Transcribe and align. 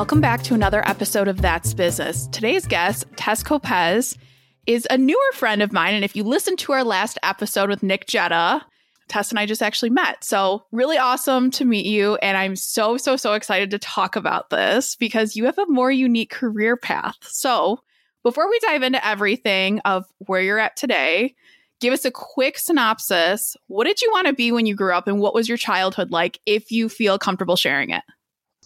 Welcome 0.00 0.22
back 0.22 0.42
to 0.44 0.54
another 0.54 0.82
episode 0.88 1.28
of 1.28 1.42
That's 1.42 1.74
Business. 1.74 2.26
Today's 2.28 2.66
guest, 2.66 3.04
Tess 3.16 3.42
Copes, 3.42 4.16
is 4.64 4.86
a 4.88 4.96
newer 4.96 5.18
friend 5.34 5.60
of 5.60 5.74
mine. 5.74 5.92
And 5.92 6.06
if 6.06 6.16
you 6.16 6.24
listened 6.24 6.58
to 6.60 6.72
our 6.72 6.82
last 6.82 7.18
episode 7.22 7.68
with 7.68 7.82
Nick 7.82 8.06
Jetta, 8.06 8.64
Tess 9.08 9.28
and 9.28 9.38
I 9.38 9.44
just 9.44 9.60
actually 9.60 9.90
met. 9.90 10.24
So, 10.24 10.64
really 10.72 10.96
awesome 10.96 11.50
to 11.50 11.66
meet 11.66 11.84
you. 11.84 12.14
And 12.22 12.38
I'm 12.38 12.56
so, 12.56 12.96
so, 12.96 13.14
so 13.14 13.34
excited 13.34 13.70
to 13.72 13.78
talk 13.78 14.16
about 14.16 14.48
this 14.48 14.96
because 14.96 15.36
you 15.36 15.44
have 15.44 15.58
a 15.58 15.66
more 15.66 15.90
unique 15.90 16.30
career 16.30 16.78
path. 16.78 17.18
So, 17.20 17.80
before 18.22 18.48
we 18.48 18.58
dive 18.60 18.82
into 18.82 19.06
everything 19.06 19.80
of 19.80 20.06
where 20.20 20.40
you're 20.40 20.58
at 20.58 20.76
today, 20.76 21.34
give 21.78 21.92
us 21.92 22.06
a 22.06 22.10
quick 22.10 22.58
synopsis. 22.58 23.54
What 23.66 23.84
did 23.84 24.00
you 24.00 24.10
want 24.10 24.28
to 24.28 24.32
be 24.32 24.50
when 24.50 24.64
you 24.64 24.74
grew 24.74 24.94
up, 24.94 25.08
and 25.08 25.20
what 25.20 25.34
was 25.34 25.46
your 25.46 25.58
childhood 25.58 26.10
like 26.10 26.40
if 26.46 26.72
you 26.72 26.88
feel 26.88 27.18
comfortable 27.18 27.56
sharing 27.56 27.90
it? 27.90 28.02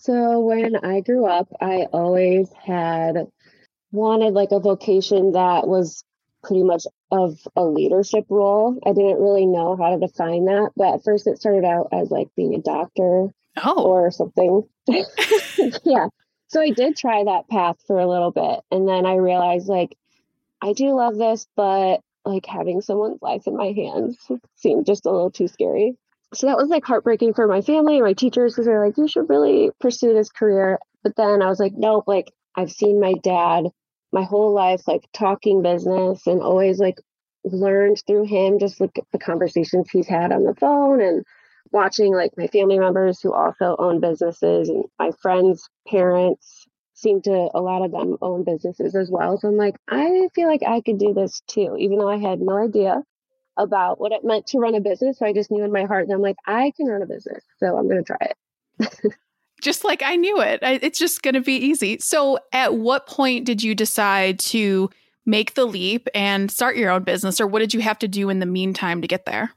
So, 0.04 0.40
when 0.40 0.76
I 0.76 1.00
grew 1.00 1.24
up, 1.24 1.48
I 1.62 1.86
always 1.90 2.52
had 2.62 3.26
wanted 3.90 4.34
like 4.34 4.50
a 4.52 4.60
vocation 4.60 5.32
that 5.32 5.66
was 5.66 6.04
pretty 6.42 6.62
much 6.62 6.84
of 7.10 7.38
a 7.56 7.64
leadership 7.64 8.26
role. 8.28 8.78
I 8.84 8.92
didn't 8.92 9.22
really 9.22 9.46
know 9.46 9.76
how 9.76 9.96
to 9.96 10.06
define 10.06 10.44
that, 10.44 10.72
but 10.76 10.96
at 10.96 11.04
first 11.04 11.26
it 11.26 11.38
started 11.38 11.64
out 11.64 11.88
as 11.90 12.10
like 12.10 12.28
being 12.36 12.54
a 12.54 12.60
doctor 12.60 13.30
oh. 13.64 13.82
or 13.82 14.10
something. 14.10 14.64
yeah. 15.86 16.08
So 16.48 16.60
I 16.60 16.68
did 16.68 16.98
try 16.98 17.24
that 17.24 17.48
path 17.48 17.76
for 17.86 17.98
a 17.98 18.06
little 18.06 18.30
bit. 18.30 18.60
And 18.70 18.86
then 18.86 19.06
I 19.06 19.14
realized 19.14 19.68
like, 19.68 19.96
I 20.60 20.74
do 20.74 20.94
love 20.94 21.16
this, 21.16 21.46
but 21.56 22.02
like 22.26 22.44
having 22.44 22.82
someone's 22.82 23.22
life 23.22 23.46
in 23.46 23.56
my 23.56 23.72
hands 23.72 24.18
seemed 24.56 24.84
just 24.84 25.06
a 25.06 25.10
little 25.10 25.30
too 25.30 25.48
scary. 25.48 25.96
So 26.34 26.46
that 26.46 26.56
was 26.56 26.68
like 26.68 26.84
heartbreaking 26.84 27.34
for 27.34 27.46
my 27.46 27.60
family 27.60 27.96
and 27.96 28.04
my 28.04 28.12
teachers 28.12 28.54
because 28.54 28.66
they're 28.66 28.84
like, 28.84 28.98
you 28.98 29.08
should 29.08 29.28
really 29.28 29.70
pursue 29.80 30.12
this 30.14 30.30
career. 30.30 30.78
But 31.02 31.16
then 31.16 31.42
I 31.42 31.48
was 31.48 31.60
like, 31.60 31.74
nope, 31.76 32.04
like 32.06 32.32
I've 32.56 32.72
seen 32.72 33.00
my 33.00 33.14
dad 33.22 33.66
my 34.14 34.22
whole 34.22 34.54
life 34.54 34.86
like 34.86 35.06
talking 35.12 35.60
business 35.60 36.26
and 36.26 36.40
always 36.40 36.78
like 36.78 37.00
learned 37.44 38.00
through 38.06 38.24
him 38.24 38.60
just 38.60 38.80
like 38.80 38.98
the 39.12 39.18
conversations 39.18 39.90
he's 39.90 40.06
had 40.06 40.32
on 40.32 40.44
the 40.44 40.54
phone 40.54 41.02
and 41.02 41.24
watching 41.72 42.14
like 42.14 42.30
my 42.38 42.46
family 42.46 42.78
members 42.78 43.20
who 43.20 43.34
also 43.34 43.74
own 43.78 44.00
businesses 44.00 44.68
and 44.68 44.84
my 45.00 45.10
friends 45.20 45.68
parents 45.88 46.64
seem 46.94 47.20
to 47.20 47.50
a 47.54 47.60
lot 47.60 47.84
of 47.84 47.90
them 47.90 48.16
own 48.22 48.44
businesses 48.44 48.94
as 48.94 49.10
well 49.10 49.36
so 49.36 49.48
i'm 49.48 49.56
like 49.56 49.74
i 49.90 50.28
feel 50.32 50.46
like 50.46 50.62
i 50.62 50.80
could 50.80 50.98
do 50.98 51.12
this 51.12 51.42
too 51.48 51.76
even 51.76 51.98
though 51.98 52.08
i 52.08 52.16
had 52.16 52.40
no 52.40 52.56
idea 52.64 53.02
about 53.56 54.00
what 54.00 54.12
it 54.12 54.24
meant 54.24 54.46
to 54.46 54.58
run 54.58 54.74
a 54.74 54.80
business 54.80 55.18
so 55.18 55.26
i 55.26 55.32
just 55.32 55.50
knew 55.50 55.64
in 55.64 55.72
my 55.72 55.84
heart 55.84 56.08
that 56.08 56.14
i'm 56.14 56.22
like 56.22 56.36
i 56.46 56.72
can 56.76 56.86
run 56.86 57.02
a 57.02 57.06
business 57.06 57.44
so 57.58 57.76
i'm 57.76 57.88
going 57.88 58.02
to 58.02 58.04
try 58.04 58.18
it 58.20 59.14
just 59.64 59.82
like 59.82 60.02
I 60.02 60.14
knew 60.14 60.40
it. 60.40 60.62
I, 60.62 60.78
it's 60.82 60.98
just 60.98 61.22
going 61.22 61.34
to 61.34 61.40
be 61.40 61.56
easy. 61.56 61.98
So, 61.98 62.38
at 62.52 62.74
what 62.74 63.06
point 63.06 63.46
did 63.46 63.62
you 63.62 63.74
decide 63.74 64.38
to 64.40 64.90
make 65.26 65.54
the 65.54 65.64
leap 65.64 66.06
and 66.14 66.50
start 66.50 66.76
your 66.76 66.90
own 66.90 67.02
business, 67.02 67.40
or 67.40 67.46
what 67.46 67.60
did 67.60 67.74
you 67.74 67.80
have 67.80 67.98
to 68.00 68.08
do 68.08 68.28
in 68.28 68.38
the 68.38 68.46
meantime 68.46 69.00
to 69.00 69.08
get 69.08 69.24
there? 69.24 69.52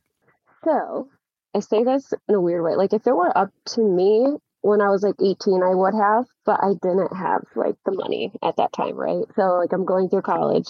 So, 0.63 1.09
I 1.53 1.59
say 1.59 1.83
this 1.83 2.13
in 2.27 2.35
a 2.35 2.41
weird 2.41 2.63
way. 2.63 2.75
Like, 2.75 2.93
if 2.93 3.05
it 3.05 3.15
were 3.15 3.37
up 3.37 3.51
to 3.75 3.81
me 3.81 4.37
when 4.61 4.81
I 4.81 4.89
was 4.89 5.03
like 5.03 5.15
18, 5.21 5.61
I 5.61 5.75
would 5.75 5.93
have, 5.93 6.25
but 6.45 6.59
I 6.63 6.73
didn't 6.81 7.15
have 7.15 7.43
like 7.55 7.75
the 7.85 7.91
money 7.91 8.31
at 8.41 8.55
that 8.57 8.73
time, 8.73 8.95
right? 8.95 9.25
So, 9.35 9.57
like, 9.57 9.73
I'm 9.73 9.85
going 9.85 10.09
through 10.09 10.23
college, 10.23 10.69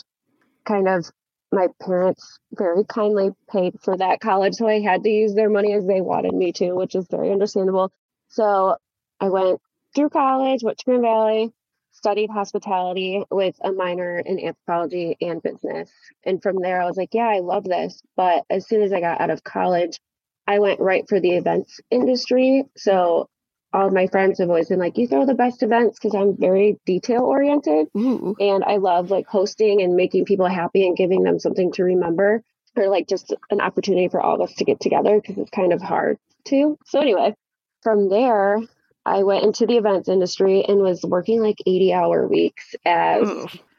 kind 0.65 0.89
of 0.89 1.09
my 1.51 1.67
parents 1.81 2.39
very 2.53 2.83
kindly 2.83 3.29
paid 3.49 3.75
for 3.81 3.97
that 3.97 4.19
college, 4.19 4.55
so 4.55 4.67
I 4.67 4.81
had 4.81 5.03
to 5.03 5.09
use 5.09 5.33
their 5.33 5.49
money 5.49 5.73
as 5.73 5.85
they 5.85 6.01
wanted 6.01 6.33
me 6.33 6.51
to, 6.53 6.73
which 6.73 6.95
is 6.95 7.07
very 7.09 7.31
understandable. 7.31 7.91
So 8.29 8.75
I 9.19 9.29
went 9.29 9.61
through 9.95 10.09
college, 10.09 10.63
went 10.63 10.77
to 10.79 10.85
Grand 10.85 11.03
Valley, 11.03 11.51
studied 11.91 12.29
hospitality 12.29 13.23
with 13.31 13.55
a 13.61 13.71
minor 13.71 14.19
in 14.19 14.39
anthropology 14.39 15.17
and 15.21 15.41
business. 15.41 15.91
And 16.23 16.41
from 16.41 16.61
there, 16.61 16.81
I 16.81 16.85
was 16.85 16.97
like, 16.97 17.13
yeah, 17.13 17.27
I 17.27 17.39
love 17.39 17.63
this. 17.63 18.01
But 18.15 18.43
as 18.49 18.67
soon 18.67 18.83
as 18.83 18.93
I 18.93 18.99
got 18.99 19.19
out 19.19 19.31
of 19.31 19.43
college, 19.43 19.99
I 20.45 20.59
went 20.59 20.79
right 20.79 21.07
for 21.09 21.19
the 21.19 21.31
events 21.31 21.79
industry. 21.89 22.65
So 22.75 23.29
all 23.73 23.87
of 23.87 23.93
my 23.93 24.07
friends 24.07 24.39
have 24.39 24.49
always 24.49 24.69
been 24.69 24.79
like, 24.79 24.97
you 24.97 25.07
throw 25.07 25.25
the 25.25 25.33
best 25.33 25.61
events 25.61 25.99
because 25.99 26.15
I'm 26.15 26.37
very 26.37 26.79
detail 26.85 27.21
oriented. 27.21 27.87
And 27.93 28.63
I 28.63 28.77
love 28.77 29.11
like 29.11 29.27
hosting 29.27 29.81
and 29.81 29.95
making 29.95 30.25
people 30.25 30.47
happy 30.47 30.87
and 30.87 30.95
giving 30.95 31.23
them 31.23 31.39
something 31.39 31.71
to 31.73 31.83
remember 31.83 32.43
or 32.75 32.89
like 32.89 33.07
just 33.07 33.33
an 33.49 33.59
opportunity 33.59 34.07
for 34.07 34.21
all 34.21 34.35
of 34.35 34.41
us 34.41 34.55
to 34.55 34.63
get 34.63 34.79
together 34.79 35.19
because 35.19 35.37
it's 35.37 35.49
kind 35.49 35.73
of 35.73 35.81
hard 35.81 36.17
to. 36.45 36.77
So, 36.85 36.99
anyway, 36.99 37.35
from 37.81 38.09
there, 38.09 38.59
I 39.05 39.23
went 39.23 39.43
into 39.43 39.65
the 39.65 39.77
events 39.77 40.09
industry 40.09 40.63
and 40.67 40.79
was 40.79 41.01
working 41.03 41.41
like 41.41 41.57
80 41.65 41.93
hour 41.93 42.27
weeks 42.27 42.75
as, 42.85 43.27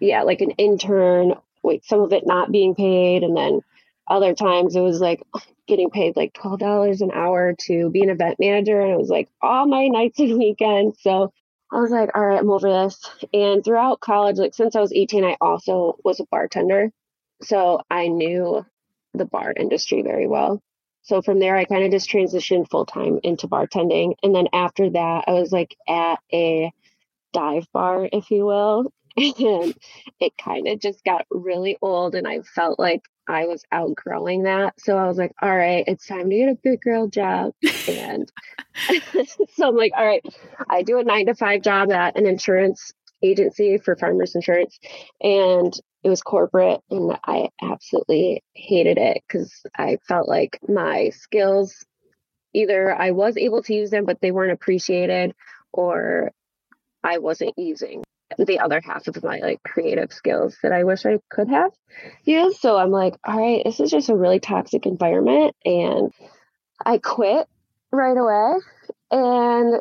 yeah, 0.00 0.22
like 0.22 0.40
an 0.40 0.52
intern, 0.52 1.34
with 1.62 1.84
some 1.84 2.00
of 2.00 2.12
it 2.12 2.26
not 2.26 2.50
being 2.52 2.74
paid. 2.74 3.22
And 3.22 3.36
then 3.36 3.60
other 4.08 4.34
times 4.34 4.76
it 4.76 4.80
was 4.80 5.00
like 5.00 5.22
getting 5.66 5.90
paid 5.90 6.16
like 6.16 6.32
$12 6.34 7.00
an 7.00 7.10
hour 7.12 7.54
to 7.66 7.90
be 7.90 8.02
an 8.02 8.10
event 8.10 8.36
manager. 8.40 8.80
And 8.80 8.92
it 8.92 8.98
was 8.98 9.10
like 9.10 9.28
all 9.42 9.66
my 9.66 9.88
nights 9.88 10.18
and 10.18 10.38
weekends. 10.38 10.98
So 11.02 11.32
I 11.72 11.80
was 11.80 11.90
like, 11.90 12.10
all 12.14 12.26
right, 12.26 12.38
I'm 12.38 12.50
over 12.50 12.68
this. 12.68 12.98
And 13.32 13.64
throughout 13.64 14.00
college, 14.00 14.38
like 14.38 14.54
since 14.54 14.74
I 14.74 14.80
was 14.80 14.92
18, 14.92 15.24
I 15.24 15.36
also 15.40 15.98
was 16.04 16.20
a 16.20 16.26
bartender. 16.30 16.90
So 17.42 17.80
I 17.90 18.08
knew 18.08 18.64
the 19.14 19.26
bar 19.26 19.52
industry 19.56 20.02
very 20.02 20.26
well. 20.26 20.62
So 21.02 21.22
from 21.22 21.38
there, 21.38 21.56
I 21.56 21.64
kind 21.64 21.84
of 21.84 21.90
just 21.90 22.10
transitioned 22.10 22.68
full 22.70 22.86
time 22.86 23.20
into 23.22 23.48
bartending. 23.48 24.14
And 24.22 24.34
then 24.34 24.48
after 24.52 24.90
that, 24.90 25.24
I 25.26 25.32
was 25.32 25.52
like 25.52 25.76
at 25.88 26.20
a 26.32 26.70
dive 27.32 27.66
bar, 27.72 28.08
if 28.12 28.30
you 28.30 28.44
will. 28.44 28.92
And 29.18 29.74
it 30.20 30.32
kind 30.42 30.68
of 30.68 30.80
just 30.80 31.04
got 31.04 31.26
really 31.30 31.76
old. 31.82 32.14
And 32.14 32.26
I 32.26 32.42
felt 32.42 32.78
like 32.78 33.02
I 33.28 33.46
was 33.46 33.64
outgrowing 33.72 34.44
that. 34.44 34.80
So 34.80 34.96
I 34.96 35.06
was 35.06 35.18
like, 35.18 35.32
all 35.42 35.56
right, 35.56 35.84
it's 35.86 36.06
time 36.06 36.30
to 36.30 36.36
get 36.36 36.48
a 36.48 36.58
big 36.62 36.80
girl 36.80 37.08
job. 37.08 37.52
And 37.88 38.30
so 39.54 39.68
I'm 39.68 39.76
like, 39.76 39.92
all 39.96 40.06
right, 40.06 40.24
I 40.70 40.82
do 40.82 40.98
a 40.98 41.04
nine 41.04 41.26
to 41.26 41.34
five 41.34 41.62
job 41.62 41.90
at 41.90 42.16
an 42.16 42.26
insurance 42.26 42.92
agency 43.22 43.78
for 43.78 43.96
farmers 43.96 44.34
insurance. 44.34 44.78
And 45.20 45.74
it 46.04 46.08
was 46.08 46.22
corporate 46.22 46.80
and 46.90 47.18
I 47.24 47.48
absolutely 47.60 48.42
hated 48.54 48.98
it 48.98 49.22
because 49.26 49.52
I 49.76 49.98
felt 50.06 50.28
like 50.28 50.58
my 50.68 51.10
skills 51.10 51.84
either 52.54 52.94
I 52.94 53.10
was 53.10 53.36
able 53.36 53.62
to 53.64 53.74
use 53.74 53.90
them, 53.90 54.04
but 54.04 54.20
they 54.20 54.30
weren't 54.30 54.52
appreciated, 54.52 55.34
or 55.72 56.32
I 57.04 57.18
wasn't 57.18 57.54
using 57.58 58.04
the 58.36 58.60
other 58.60 58.80
half 58.84 59.08
of 59.08 59.22
my 59.22 59.38
like 59.38 59.62
creative 59.62 60.12
skills 60.12 60.58
that 60.62 60.72
I 60.72 60.84
wish 60.84 61.06
I 61.06 61.18
could 61.30 61.48
have 61.48 61.72
used. 62.24 62.60
So 62.60 62.76
I'm 62.76 62.90
like, 62.90 63.14
all 63.24 63.38
right, 63.38 63.62
this 63.64 63.80
is 63.80 63.90
just 63.90 64.10
a 64.10 64.16
really 64.16 64.40
toxic 64.40 64.86
environment. 64.86 65.56
And 65.64 66.12
I 66.84 66.98
quit 66.98 67.46
right 67.90 68.16
away. 68.16 68.60
And 69.10 69.80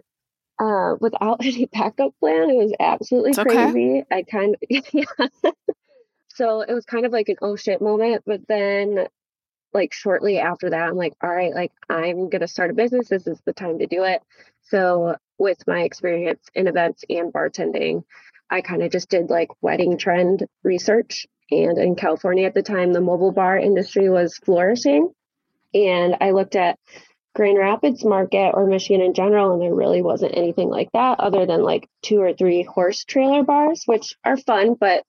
uh, 0.59 0.95
without 0.99 1.37
any 1.45 1.65
backup 1.65 2.13
plan, 2.19 2.49
it 2.49 2.57
was 2.57 2.73
absolutely 2.79 3.31
It's 3.31 3.39
crazy. 3.39 4.03
I 4.11 4.23
kind 4.23 4.55
of, 4.55 4.61
yeah. 4.93 5.29
So 6.37 6.61
it 6.61 6.73
was 6.73 6.85
kind 6.85 7.05
of 7.05 7.11
like 7.11 7.29
an 7.29 7.37
oh 7.41 7.55
shit 7.55 7.81
moment. 7.81 8.23
But 8.25 8.47
then, 8.47 9.07
like, 9.73 9.93
shortly 9.93 10.37
after 10.39 10.69
that, 10.69 10.89
I'm 10.89 10.95
like, 10.95 11.13
all 11.21 11.29
right, 11.29 11.53
like, 11.53 11.71
I'm 11.89 12.29
going 12.29 12.41
to 12.41 12.47
start 12.47 12.69
a 12.69 12.73
business. 12.73 13.09
This 13.09 13.27
is 13.27 13.41
the 13.45 13.53
time 13.53 13.79
to 13.79 13.87
do 13.87 14.03
it. 14.03 14.21
So, 14.61 15.17
with 15.39 15.57
my 15.67 15.81
experience 15.81 16.43
in 16.53 16.67
events 16.67 17.03
and 17.09 17.33
bartending, 17.33 18.03
I 18.49 18.61
kind 18.61 18.83
of 18.83 18.91
just 18.91 19.09
did 19.09 19.29
like 19.29 19.49
wedding 19.61 19.97
trend 19.97 20.45
research. 20.63 21.27
And 21.51 21.77
in 21.77 21.95
California 21.95 22.45
at 22.45 22.53
the 22.53 22.63
time, 22.63 22.93
the 22.93 23.01
mobile 23.01 23.31
bar 23.31 23.57
industry 23.57 24.09
was 24.09 24.37
flourishing. 24.37 25.11
And 25.73 26.17
I 26.21 26.31
looked 26.31 26.55
at 26.55 26.77
Grand 27.35 27.57
Rapids 27.57 28.03
market 28.03 28.51
or 28.53 28.65
Michigan 28.65 29.01
in 29.01 29.13
general, 29.13 29.53
and 29.53 29.61
there 29.61 29.73
really 29.73 30.01
wasn't 30.01 30.35
anything 30.35 30.69
like 30.69 30.89
that 30.93 31.19
other 31.19 31.45
than 31.45 31.61
like 31.61 31.87
two 32.01 32.19
or 32.19 32.33
three 32.33 32.63
horse 32.63 33.05
trailer 33.05 33.43
bars, 33.43 33.83
which 33.85 34.15
are 34.25 34.37
fun, 34.37 34.73
but 34.73 35.03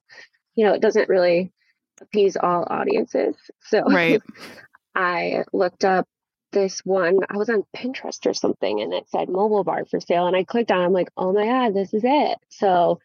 you 0.54 0.66
know, 0.66 0.74
it 0.74 0.82
doesn't 0.82 1.08
really 1.08 1.52
appease 2.00 2.36
all 2.36 2.66
audiences. 2.68 3.34
So 3.62 3.82
Right. 3.84 4.20
I 4.94 5.44
looked 5.52 5.84
up 5.84 6.06
this 6.52 6.80
one, 6.84 7.20
I 7.30 7.36
was 7.36 7.48
on 7.48 7.64
Pinterest 7.74 8.26
or 8.26 8.34
something, 8.34 8.80
and 8.80 8.92
it 8.92 9.08
said 9.08 9.28
mobile 9.28 9.64
bar 9.64 9.84
for 9.84 10.00
sale. 10.00 10.26
And 10.26 10.36
I 10.36 10.44
clicked 10.44 10.70
on 10.70 10.80
it, 10.80 10.84
I'm 10.84 10.92
like, 10.92 11.10
oh 11.16 11.32
my 11.32 11.44
God, 11.44 11.74
this 11.74 11.94
is 11.94 12.02
it. 12.04 12.38
So 12.48 13.00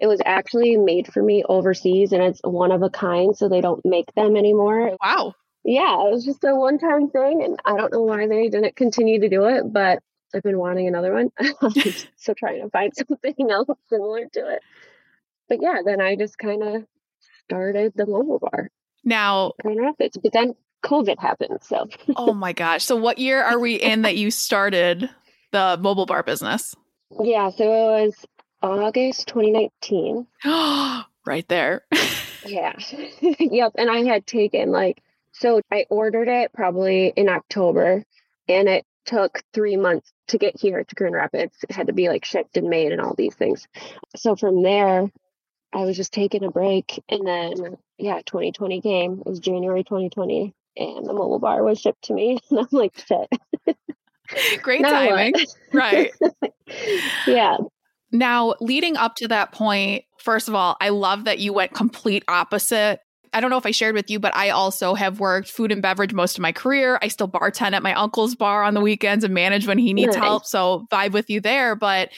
it 0.00 0.06
was 0.06 0.20
actually 0.24 0.76
made 0.76 1.12
for 1.12 1.22
me 1.22 1.44
overseas 1.48 2.12
and 2.12 2.22
it's 2.22 2.40
one 2.42 2.72
of 2.72 2.82
a 2.82 2.90
kind, 2.90 3.36
so 3.36 3.48
they 3.48 3.60
don't 3.60 3.84
make 3.84 4.12
them 4.14 4.36
anymore. 4.36 4.90
Oh, 4.90 4.96
wow. 5.02 5.34
Yeah, 5.64 6.06
it 6.06 6.12
was 6.12 6.24
just 6.24 6.44
a 6.44 6.54
one 6.54 6.78
time 6.78 7.10
thing, 7.10 7.42
and 7.42 7.58
I 7.64 7.76
don't 7.76 7.92
know 7.92 8.02
why 8.02 8.28
they 8.28 8.48
didn't 8.48 8.76
continue 8.76 9.20
to 9.20 9.28
do 9.28 9.46
it, 9.46 9.64
but 9.72 9.98
I've 10.34 10.42
been 10.42 10.58
wanting 10.58 10.86
another 10.86 11.12
one. 11.12 11.30
so 12.16 12.34
trying 12.38 12.62
to 12.62 12.70
find 12.70 12.92
something 13.08 13.50
else 13.50 13.68
similar 13.88 14.26
to 14.32 14.54
it. 14.54 14.62
But 15.48 15.58
yeah, 15.60 15.80
then 15.84 16.00
I 16.00 16.14
just 16.14 16.38
kind 16.38 16.62
of 16.62 16.84
started 17.44 17.92
the 17.96 18.06
mobile 18.06 18.38
bar, 18.38 18.70
Now, 19.04 19.52
Grand 19.60 19.80
Rapids. 19.80 20.18
But 20.22 20.32
then 20.32 20.54
COVID 20.84 21.18
happened. 21.18 21.58
So 21.62 21.88
oh 22.14 22.32
my 22.32 22.52
gosh. 22.52 22.84
So, 22.84 22.94
what 22.94 23.18
year 23.18 23.42
are 23.42 23.58
we 23.58 23.74
in 23.74 24.02
that 24.02 24.16
you 24.16 24.30
started 24.30 25.10
the 25.52 25.78
mobile 25.80 26.06
bar 26.06 26.22
business? 26.22 26.74
yeah, 27.22 27.50
so 27.50 27.64
it 27.64 28.06
was 28.06 28.26
August 28.66 29.28
2019. 29.28 30.26
right 31.26 31.48
there. 31.48 31.84
yeah. 32.46 32.74
yep. 33.20 33.72
And 33.76 33.90
I 33.90 34.04
had 34.04 34.26
taken 34.26 34.70
like, 34.70 35.02
so 35.32 35.60
I 35.70 35.86
ordered 35.90 36.28
it 36.28 36.52
probably 36.52 37.12
in 37.16 37.28
October 37.28 38.04
and 38.48 38.68
it 38.68 38.84
took 39.04 39.42
three 39.52 39.76
months 39.76 40.12
to 40.28 40.38
get 40.38 40.58
here 40.58 40.82
to 40.82 40.94
Grand 40.94 41.14
Rapids. 41.14 41.56
It 41.62 41.72
had 41.72 41.88
to 41.88 41.92
be 41.92 42.08
like 42.08 42.24
shipped 42.24 42.56
and 42.56 42.68
made 42.68 42.92
and 42.92 43.00
all 43.00 43.14
these 43.14 43.34
things. 43.34 43.66
So 44.16 44.34
from 44.34 44.62
there, 44.62 45.10
I 45.72 45.84
was 45.84 45.96
just 45.96 46.12
taking 46.12 46.44
a 46.44 46.50
break. 46.50 47.02
And 47.08 47.26
then, 47.26 47.76
yeah, 47.98 48.20
2020 48.24 48.80
came. 48.80 49.20
It 49.20 49.26
was 49.26 49.40
January 49.40 49.84
2020 49.84 50.54
and 50.76 51.06
the 51.06 51.12
mobile 51.12 51.38
bar 51.38 51.62
was 51.62 51.80
shipped 51.80 52.04
to 52.04 52.14
me. 52.14 52.38
And 52.50 52.60
I'm 52.60 52.68
like, 52.70 52.96
shit. 53.06 53.28
Great 54.62 54.82
timing. 54.82 55.34
right. 55.72 56.12
yeah. 57.26 57.58
Now, 58.18 58.54
leading 58.60 58.96
up 58.96 59.16
to 59.16 59.28
that 59.28 59.52
point, 59.52 60.04
first 60.18 60.48
of 60.48 60.54
all, 60.54 60.76
I 60.80 60.90
love 60.90 61.24
that 61.24 61.38
you 61.38 61.52
went 61.52 61.74
complete 61.74 62.24
opposite. 62.28 63.00
I 63.32 63.40
don't 63.40 63.50
know 63.50 63.58
if 63.58 63.66
I 63.66 63.70
shared 63.70 63.94
with 63.94 64.10
you, 64.10 64.18
but 64.18 64.34
I 64.34 64.50
also 64.50 64.94
have 64.94 65.20
worked 65.20 65.50
food 65.50 65.70
and 65.70 65.82
beverage 65.82 66.12
most 66.12 66.38
of 66.38 66.42
my 66.42 66.52
career. 66.52 66.98
I 67.02 67.08
still 67.08 67.28
bartend 67.28 67.72
at 67.72 67.82
my 67.82 67.92
uncle's 67.94 68.34
bar 68.34 68.62
on 68.62 68.74
the 68.74 68.80
weekends 68.80 69.24
and 69.24 69.34
manage 69.34 69.66
when 69.66 69.78
he 69.78 69.92
needs 69.92 70.16
nice. 70.16 70.24
help. 70.24 70.46
So, 70.46 70.86
vibe 70.90 71.12
with 71.12 71.28
you 71.28 71.40
there. 71.40 71.76
But 71.76 72.10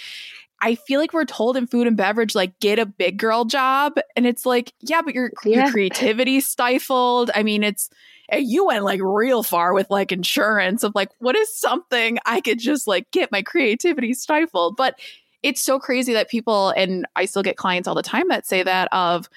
I 0.60 0.74
feel 0.74 1.00
like 1.00 1.12
we're 1.12 1.24
told 1.24 1.56
in 1.56 1.66
food 1.66 1.86
and 1.86 1.96
beverage, 1.96 2.34
like, 2.34 2.58
get 2.60 2.78
a 2.78 2.86
big 2.86 3.16
girl 3.16 3.44
job. 3.44 3.94
And 4.16 4.26
it's 4.26 4.44
like, 4.46 4.72
yeah, 4.80 5.02
but 5.02 5.14
your, 5.14 5.30
yeah. 5.44 5.62
your 5.62 5.70
creativity 5.70 6.40
stifled. 6.40 7.30
I 7.34 7.42
mean, 7.42 7.62
it's, 7.62 7.90
eh, 8.30 8.42
you 8.44 8.66
went 8.66 8.84
like 8.84 9.00
real 9.02 9.42
far 9.42 9.72
with 9.72 9.88
like 9.90 10.12
insurance 10.12 10.82
of 10.82 10.94
like, 10.94 11.10
what 11.18 11.36
is 11.36 11.56
something 11.56 12.18
I 12.26 12.40
could 12.40 12.58
just 12.58 12.86
like 12.86 13.10
get 13.10 13.32
my 13.32 13.42
creativity 13.42 14.14
stifled? 14.14 14.76
But 14.76 14.98
it's 15.43 15.62
so 15.62 15.79
crazy 15.79 16.12
that 16.12 16.29
people, 16.29 16.70
and 16.70 17.06
I 17.17 17.25
still 17.25 17.43
get 17.43 17.56
clients 17.56 17.87
all 17.87 17.94
the 17.94 18.02
time 18.02 18.29
that 18.29 18.46
say 18.46 18.62
that 18.62 18.88
of, 18.93 19.29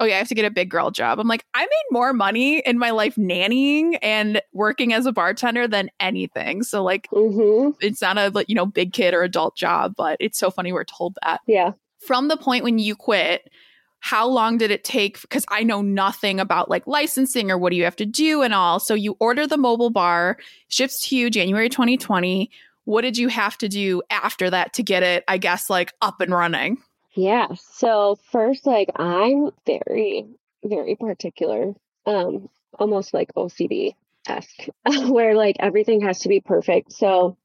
oh 0.00 0.04
yeah, 0.04 0.16
I 0.16 0.18
have 0.18 0.28
to 0.28 0.34
get 0.34 0.44
a 0.44 0.50
big 0.50 0.68
girl 0.68 0.90
job. 0.90 1.20
I'm 1.20 1.28
like, 1.28 1.44
I 1.54 1.60
made 1.60 1.84
more 1.90 2.12
money 2.12 2.58
in 2.60 2.78
my 2.78 2.90
life 2.90 3.14
nannying 3.14 3.98
and 4.02 4.42
working 4.52 4.92
as 4.92 5.06
a 5.06 5.12
bartender 5.12 5.68
than 5.68 5.90
anything. 6.00 6.62
So 6.64 6.82
like, 6.82 7.08
mm-hmm. 7.12 7.70
it's 7.80 8.02
not 8.02 8.18
a 8.18 8.44
you 8.48 8.54
know 8.54 8.66
big 8.66 8.92
kid 8.92 9.14
or 9.14 9.22
adult 9.22 9.56
job, 9.56 9.94
but 9.96 10.16
it's 10.18 10.38
so 10.38 10.50
funny 10.50 10.72
we're 10.72 10.84
told 10.84 11.16
that. 11.22 11.40
Yeah. 11.46 11.72
From 12.00 12.28
the 12.28 12.36
point 12.36 12.64
when 12.64 12.80
you 12.80 12.96
quit, 12.96 13.48
how 14.00 14.26
long 14.26 14.58
did 14.58 14.72
it 14.72 14.82
take? 14.82 15.20
Because 15.20 15.44
I 15.48 15.62
know 15.62 15.80
nothing 15.80 16.40
about 16.40 16.68
like 16.68 16.84
licensing 16.88 17.52
or 17.52 17.56
what 17.56 17.70
do 17.70 17.76
you 17.76 17.84
have 17.84 17.94
to 17.96 18.06
do 18.06 18.42
and 18.42 18.52
all. 18.52 18.80
So 18.80 18.94
you 18.94 19.16
order 19.20 19.46
the 19.46 19.56
mobile 19.56 19.90
bar, 19.90 20.38
ships 20.66 21.06
to 21.08 21.16
you 21.16 21.30
January 21.30 21.68
2020 21.68 22.50
what 22.84 23.02
did 23.02 23.16
you 23.16 23.28
have 23.28 23.56
to 23.58 23.68
do 23.68 24.02
after 24.10 24.50
that 24.50 24.74
to 24.74 24.82
get 24.82 25.02
it, 25.02 25.24
I 25.28 25.38
guess, 25.38 25.70
like 25.70 25.92
up 26.00 26.20
and 26.20 26.32
running? 26.32 26.78
Yeah. 27.14 27.48
So 27.54 28.18
first, 28.30 28.66
like 28.66 28.90
I'm 28.96 29.50
very, 29.66 30.26
very 30.64 30.96
particular, 30.96 31.74
um, 32.06 32.48
almost 32.78 33.14
like 33.14 33.32
OCD 33.34 33.94
esque, 34.26 34.66
where 35.08 35.34
like 35.34 35.56
everything 35.60 36.00
has 36.02 36.20
to 36.20 36.28
be 36.28 36.40
perfect. 36.40 36.92
So 36.92 37.36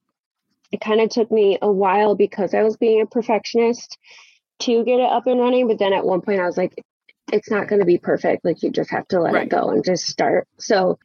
it 0.71 0.81
kind 0.81 1.01
of 1.01 1.09
took 1.09 1.31
me 1.31 1.57
a 1.61 1.71
while 1.71 2.15
because 2.15 2.53
I 2.53 2.63
was 2.63 2.77
being 2.77 3.01
a 3.01 3.05
perfectionist 3.05 3.97
to 4.59 4.83
get 4.83 4.99
it 4.99 5.09
up 5.09 5.27
and 5.27 5.39
running. 5.39 5.67
But 5.67 5.79
then 5.79 5.93
at 5.93 6.05
one 6.05 6.21
point 6.21 6.39
I 6.39 6.45
was 6.45 6.57
like, 6.57 6.73
it's 7.31 7.51
not 7.51 7.67
going 7.67 7.79
to 7.79 7.85
be 7.85 7.97
perfect. 7.97 8.45
Like 8.45 8.63
you 8.63 8.71
just 8.71 8.89
have 8.91 9.07
to 9.09 9.21
let 9.21 9.33
right. 9.33 9.47
it 9.47 9.49
go 9.49 9.69
and 9.69 9.83
just 9.83 10.07
start. 10.07 10.47
So 10.57 10.97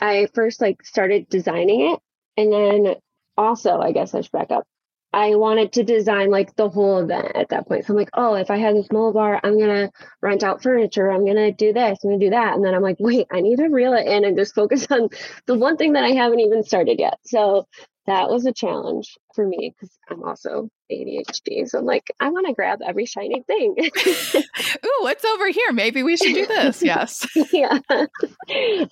I 0.00 0.28
first 0.34 0.60
like 0.60 0.84
started 0.84 1.28
designing 1.28 1.92
it 1.92 2.00
and 2.36 2.52
then 2.52 2.94
also, 3.40 3.80
I 3.80 3.92
guess 3.92 4.14
I 4.14 4.20
should 4.20 4.32
back 4.32 4.50
up. 4.50 4.66
I 5.12 5.34
wanted 5.34 5.72
to 5.72 5.82
design 5.82 6.30
like 6.30 6.54
the 6.54 6.68
whole 6.68 6.98
event 6.98 7.32
at 7.34 7.48
that 7.48 7.66
point. 7.66 7.84
So 7.84 7.92
I'm 7.92 7.96
like, 7.98 8.10
oh, 8.14 8.34
if 8.34 8.48
I 8.48 8.58
have 8.58 8.74
this 8.74 8.92
mobile 8.92 9.14
bar, 9.14 9.40
I'm 9.42 9.58
gonna 9.58 9.90
rent 10.22 10.44
out 10.44 10.62
furniture. 10.62 11.10
I'm 11.10 11.26
gonna 11.26 11.50
do 11.50 11.72
this. 11.72 11.98
I'm 12.04 12.10
gonna 12.10 12.20
do 12.20 12.30
that. 12.30 12.54
And 12.54 12.64
then 12.64 12.74
I'm 12.74 12.82
like, 12.82 12.96
wait, 13.00 13.26
I 13.32 13.40
need 13.40 13.56
to 13.56 13.68
reel 13.68 13.94
it 13.94 14.06
in 14.06 14.24
and 14.24 14.36
just 14.36 14.54
focus 14.54 14.86
on 14.90 15.08
the 15.46 15.56
one 15.56 15.76
thing 15.76 15.94
that 15.94 16.04
I 16.04 16.10
haven't 16.10 16.40
even 16.40 16.62
started 16.62 17.00
yet. 17.00 17.18
So 17.24 17.66
that 18.06 18.30
was 18.30 18.46
a 18.46 18.52
challenge 18.52 19.18
for 19.34 19.46
me 19.46 19.74
because 19.74 19.96
I'm 20.08 20.22
also 20.22 20.68
ADHD. 20.92 21.68
So 21.68 21.78
I'm 21.78 21.84
like, 21.84 22.10
I 22.20 22.30
want 22.30 22.46
to 22.46 22.54
grab 22.54 22.80
every 22.84 23.06
shiny 23.06 23.42
thing. 23.42 23.74
Ooh, 24.36 24.98
what's 25.00 25.24
over 25.24 25.48
here? 25.48 25.72
Maybe 25.72 26.02
we 26.02 26.16
should 26.16 26.34
do 26.34 26.46
this. 26.46 26.82
Yes. 26.90 27.26
yeah. 27.52 27.78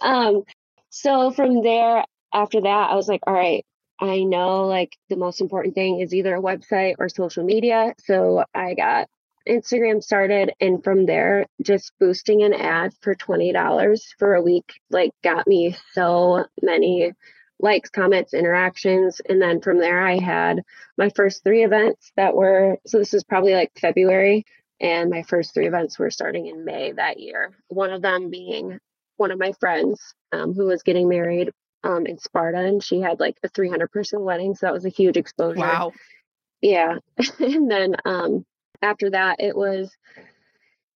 Um. 0.01 0.43
So 0.91 1.31
from 1.31 1.63
there, 1.63 2.05
after 2.33 2.61
that, 2.61 2.91
I 2.91 2.95
was 2.95 3.09
like, 3.09 3.21
all 3.27 3.35
right, 3.35 3.65
I 4.01 4.23
know 4.23 4.67
like 4.67 4.97
the 5.09 5.17
most 5.17 5.41
important 5.41 5.75
thing 5.75 6.01
is 6.01 6.15
either 6.15 6.37
a 6.37 6.43
website 6.43 6.95
or 6.99 7.09
social 7.09 7.45
media. 7.45 7.95
So 7.99 8.45
I 8.55 8.75
got 8.75 9.09
Instagram 9.49 10.03
started 10.03 10.53
and 10.61 10.85
from 10.85 11.07
there 11.07 11.47
just 11.63 11.93
boosting 11.99 12.43
an 12.43 12.53
ad 12.53 12.93
for 13.01 13.15
$20 13.15 14.01
for 14.19 14.35
a 14.35 14.43
week 14.43 14.81
like 14.91 15.11
got 15.25 15.47
me 15.47 15.75
so 15.93 16.45
many 16.63 17.13
likes, 17.59 17.91
comments, 17.91 18.35
interactions 18.35 19.21
and 19.29 19.41
then 19.41 19.61
from 19.61 19.79
there 19.79 20.07
I 20.07 20.19
had 20.19 20.63
my 20.97 21.11
first 21.17 21.43
3 21.43 21.65
events 21.65 22.13
that 22.17 22.35
were 22.35 22.77
so 22.87 22.99
this 22.99 23.15
is 23.15 23.25
probably 23.25 23.55
like 23.55 23.73
February 23.81 24.45
and 24.81 25.11
my 25.11 25.23
first 25.23 25.55
3 25.55 25.67
events 25.67 25.99
were 25.99 26.11
starting 26.11 26.47
in 26.47 26.65
May 26.65 26.93
that 26.93 27.19
year. 27.19 27.57
One 27.69 27.91
of 27.91 28.03
them 28.03 28.31
being 28.31 28.79
one 29.17 29.31
of 29.33 29.39
my 29.39 29.53
friends 29.59 30.15
um, 30.33 30.53
who 30.55 30.67
was 30.67 30.83
getting 30.83 31.09
married 31.09 31.51
um, 31.85 32.07
in 32.07 32.19
Sparta, 32.19 32.59
and 32.59 32.83
she 32.83 33.01
had 33.01 33.21
like 33.21 33.37
a 33.43 33.49
300 33.49 33.91
person 33.91 34.21
wedding, 34.23 34.55
so 34.55 34.67
that 34.67 34.73
was 34.73 34.85
a 34.85 34.91
huge 34.91 35.17
exposure. 35.17 35.61
Wow. 35.61 35.93
Yeah, 36.61 36.99
and 37.39 37.71
then 37.71 37.97
um, 38.05 38.45
after 38.83 39.11
that, 39.11 39.37
it 39.41 39.57
was 39.57 39.91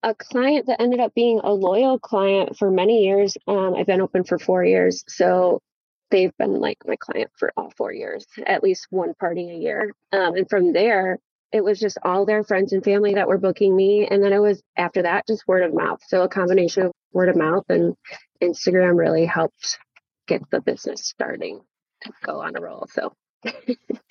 a 0.03 0.15
client 0.15 0.67
that 0.67 0.81
ended 0.81 1.01
up 1.01 1.15
being 1.15 1.41
a 1.43 1.53
loyal 1.53 1.99
client 1.99 2.57
for 2.57 2.71
many 2.71 3.05
years. 3.05 3.37
Um, 3.47 3.75
I've 3.77 3.87
been 3.87 4.01
open 4.01 4.25
for 4.25 4.39
four 4.39 4.65
years, 4.65 5.05
so 5.07 5.63
they've 6.11 6.37
been 6.39 6.61
like 6.61 6.79
my 6.87 6.97
client 6.97 7.31
for 7.37 7.53
all 7.57 7.73
four 7.77 7.93
years, 7.93 8.27
at 8.47 8.63
least 8.63 8.87
one 8.91 9.15
party 9.15 9.51
a 9.51 9.55
year. 9.55 9.93
Um, 10.13 10.37
and 10.37 10.49
from 10.49 10.73
there, 10.73 11.19
it 11.53 11.63
was 11.63 11.79
just 11.79 11.99
all 12.03 12.25
their 12.25 12.45
friends 12.45 12.73
and 12.73 12.83
family 12.83 13.15
that 13.15 13.29
were 13.29 13.39
booking 13.39 13.75
me. 13.75 14.07
And 14.07 14.23
then 14.23 14.33
it 14.33 14.39
was 14.39 14.63
after 14.77 15.03
that, 15.03 15.27
just 15.27 15.47
word 15.47 15.63
of 15.63 15.75
mouth. 15.75 16.01
So 16.07 16.23
a 16.23 16.29
combination 16.29 16.85
of 16.85 16.93
word 17.13 17.29
of 17.29 17.37
mouth 17.37 17.65
and 17.69 17.95
Instagram 18.43 18.97
really 18.97 19.27
helped 19.27 19.79
get 20.27 20.43
the 20.51 20.61
business 20.61 21.05
starting 21.05 21.61
to 22.03 22.13
go 22.25 22.41
on 22.41 22.57
a 22.57 22.61
roll. 22.61 22.87
So 22.93 23.13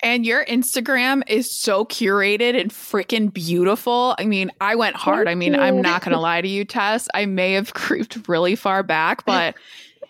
and 0.02 0.26
your 0.26 0.44
Instagram 0.44 1.22
is 1.26 1.50
so 1.50 1.84
curated 1.84 2.60
and 2.60 2.70
freaking 2.70 3.32
beautiful. 3.32 4.14
I 4.18 4.26
mean, 4.26 4.50
I 4.60 4.74
went 4.74 4.96
hard. 4.96 5.28
I 5.28 5.34
mean. 5.34 5.54
I'm 5.54 5.80
not 5.80 6.02
going 6.02 6.12
to 6.12 6.20
lie 6.20 6.40
to 6.40 6.48
you, 6.48 6.64
Tess. 6.64 7.08
I 7.14 7.26
may 7.26 7.52
have 7.52 7.74
creeped 7.74 8.28
really 8.28 8.56
far 8.56 8.82
back, 8.82 9.24
but 9.24 9.54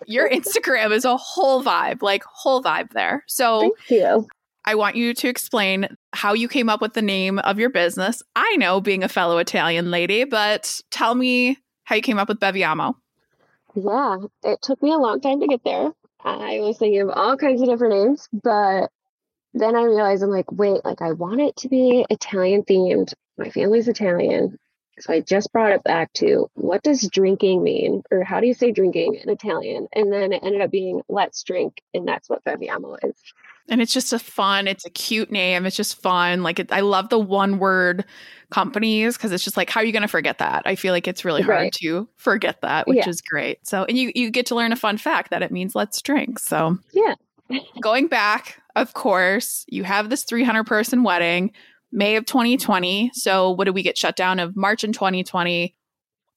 your 0.06 0.28
Instagram 0.28 0.92
is 0.92 1.04
a 1.04 1.16
whole 1.16 1.62
vibe, 1.62 2.02
like 2.02 2.24
whole 2.24 2.62
vibe 2.62 2.90
there. 2.92 3.24
So 3.28 3.60
Thank 3.60 3.90
you. 3.90 4.26
I 4.64 4.74
want 4.76 4.94
you 4.94 5.12
to 5.12 5.28
explain 5.28 5.88
how 6.12 6.34
you 6.34 6.48
came 6.48 6.68
up 6.68 6.80
with 6.80 6.94
the 6.94 7.02
name 7.02 7.40
of 7.40 7.58
your 7.58 7.70
business. 7.70 8.22
I 8.36 8.56
know 8.56 8.80
being 8.80 9.02
a 9.02 9.08
fellow 9.08 9.38
Italian 9.38 9.90
lady, 9.90 10.24
but 10.24 10.80
tell 10.90 11.14
me 11.16 11.58
how 11.84 11.96
you 11.96 12.02
came 12.02 12.18
up 12.18 12.28
with 12.28 12.38
Beviamo. 12.38 12.94
Yeah, 13.74 14.18
it 14.44 14.60
took 14.62 14.82
me 14.82 14.92
a 14.92 14.98
long 14.98 15.20
time 15.20 15.40
to 15.40 15.46
get 15.46 15.64
there. 15.64 15.92
I 16.24 16.60
was 16.60 16.78
thinking 16.78 17.02
of 17.02 17.10
all 17.10 17.36
kinds 17.36 17.62
of 17.62 17.68
different 17.68 17.94
names, 17.94 18.28
but 18.32 18.90
then 19.54 19.76
I 19.76 19.82
realized 19.82 20.22
I'm 20.22 20.30
like, 20.30 20.50
wait, 20.52 20.84
like 20.84 21.02
I 21.02 21.12
want 21.12 21.40
it 21.40 21.56
to 21.56 21.68
be 21.68 22.06
Italian 22.10 22.62
themed. 22.62 23.12
My 23.36 23.50
family's 23.50 23.88
Italian. 23.88 24.58
So 25.00 25.14
I 25.14 25.20
just 25.20 25.52
brought 25.52 25.72
it 25.72 25.82
back 25.84 26.12
to 26.14 26.48
what 26.54 26.82
does 26.82 27.08
drinking 27.08 27.62
mean? 27.62 28.02
Or 28.10 28.22
how 28.24 28.40
do 28.40 28.46
you 28.46 28.54
say 28.54 28.72
drinking 28.72 29.14
in 29.22 29.30
Italian? 29.30 29.88
And 29.92 30.12
then 30.12 30.32
it 30.32 30.42
ended 30.44 30.60
up 30.60 30.70
being 30.70 31.02
let's 31.08 31.42
drink. 31.42 31.82
And 31.94 32.06
that's 32.06 32.28
what 32.28 32.44
Beviamo 32.44 32.98
is. 33.02 33.16
And 33.68 33.80
it's 33.80 33.92
just 33.92 34.12
a 34.12 34.18
fun, 34.18 34.66
it's 34.66 34.84
a 34.84 34.90
cute 34.90 35.30
name. 35.30 35.66
It's 35.66 35.76
just 35.76 36.00
fun. 36.00 36.42
Like, 36.42 36.58
it, 36.58 36.72
I 36.72 36.80
love 36.80 37.08
the 37.08 37.18
one 37.18 37.58
word 37.58 38.04
companies 38.50 39.16
because 39.16 39.32
it's 39.32 39.44
just 39.44 39.56
like, 39.56 39.70
how 39.70 39.80
are 39.80 39.84
you 39.84 39.92
going 39.92 40.02
to 40.02 40.08
forget 40.08 40.38
that? 40.38 40.62
I 40.66 40.74
feel 40.74 40.92
like 40.92 41.08
it's 41.08 41.24
really 41.24 41.42
hard 41.42 41.56
right. 41.56 41.72
to 41.80 42.08
forget 42.16 42.60
that, 42.62 42.86
which 42.86 42.98
yeah. 42.98 43.08
is 43.08 43.20
great. 43.20 43.66
So, 43.66 43.84
and 43.84 43.96
you, 43.96 44.12
you 44.14 44.30
get 44.30 44.46
to 44.46 44.54
learn 44.54 44.72
a 44.72 44.76
fun 44.76 44.98
fact 44.98 45.30
that 45.30 45.42
it 45.42 45.50
means 45.50 45.74
let's 45.74 46.02
drink. 46.02 46.38
So, 46.38 46.78
yeah. 46.92 47.14
going 47.80 48.08
back, 48.08 48.60
of 48.76 48.94
course, 48.94 49.64
you 49.68 49.84
have 49.84 50.10
this 50.10 50.24
300 50.24 50.64
person 50.64 51.02
wedding, 51.02 51.52
May 51.90 52.16
of 52.16 52.26
2020. 52.26 53.10
So, 53.14 53.50
what 53.50 53.64
did 53.64 53.74
we 53.74 53.82
get 53.82 53.98
shut 53.98 54.16
down 54.16 54.38
of 54.38 54.56
March 54.56 54.84
in 54.84 54.92
2020? 54.92 55.74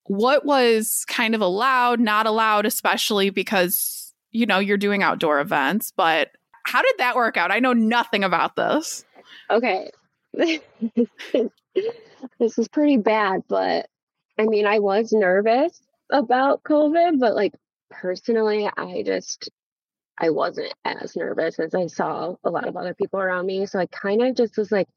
What 0.08 0.46
was 0.46 1.06
kind 1.08 1.34
of 1.34 1.42
allowed, 1.42 2.00
not 2.00 2.28
allowed, 2.28 2.66
especially 2.66 3.30
because, 3.30 4.14
you 4.32 4.46
know, 4.46 4.60
you're 4.60 4.78
doing 4.78 5.02
outdoor 5.02 5.40
events, 5.40 5.92
but 5.96 6.32
how 6.66 6.82
did 6.82 6.96
that 6.98 7.16
work 7.16 7.38
out? 7.38 7.52
I 7.52 7.60
know 7.60 7.74
nothing 7.74 8.24
about 8.24 8.56
this. 8.56 9.06
Okay. 9.50 9.92
this 10.34 10.60
is 12.58 12.68
pretty 12.68 12.98
bad, 12.98 13.44
but 13.48 13.88
I 14.38 14.46
mean, 14.46 14.66
I 14.66 14.80
was 14.80 15.14
nervous 15.14 15.82
about 16.12 16.64
COVID, 16.64 17.20
but 17.20 17.36
like 17.36 17.54
personally, 17.90 18.70
I 18.76 19.04
just 19.06 19.50
I 20.18 20.30
wasn't 20.30 20.74
as 20.84 21.16
nervous 21.16 21.60
as 21.60 21.76
I 21.76 21.88
saw 21.88 22.36
a 22.44 22.50
lot 22.50 22.68
of 22.68 22.76
other 22.78 22.94
people 22.94 23.20
around 23.20 23.46
me. 23.46 23.66
So 23.66 23.80
I 23.80 23.86
kind 23.88 24.22
of 24.22 24.36
just 24.36 24.58
was 24.58 24.72
like, 24.72 24.88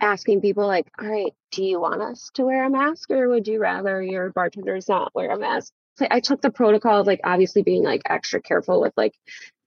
asking 0.00 0.40
people 0.40 0.66
like, 0.66 0.86
all 1.00 1.08
right, 1.08 1.32
do 1.50 1.64
you 1.64 1.80
want 1.80 2.02
us 2.02 2.30
to 2.34 2.44
wear 2.44 2.64
a 2.64 2.70
mask 2.70 3.10
or 3.10 3.28
would 3.28 3.48
you 3.48 3.58
rather 3.60 4.02
your 4.02 4.30
bartenders 4.30 4.88
not 4.88 5.14
wear 5.14 5.30
a 5.30 5.38
mask? 5.38 5.72
So 5.96 6.06
I 6.10 6.20
took 6.20 6.42
the 6.42 6.50
protocol 6.50 7.00
of 7.00 7.06
like 7.06 7.20
obviously 7.24 7.62
being 7.62 7.84
like 7.84 8.02
extra 8.06 8.40
careful 8.40 8.80
with 8.80 8.92
like 8.96 9.14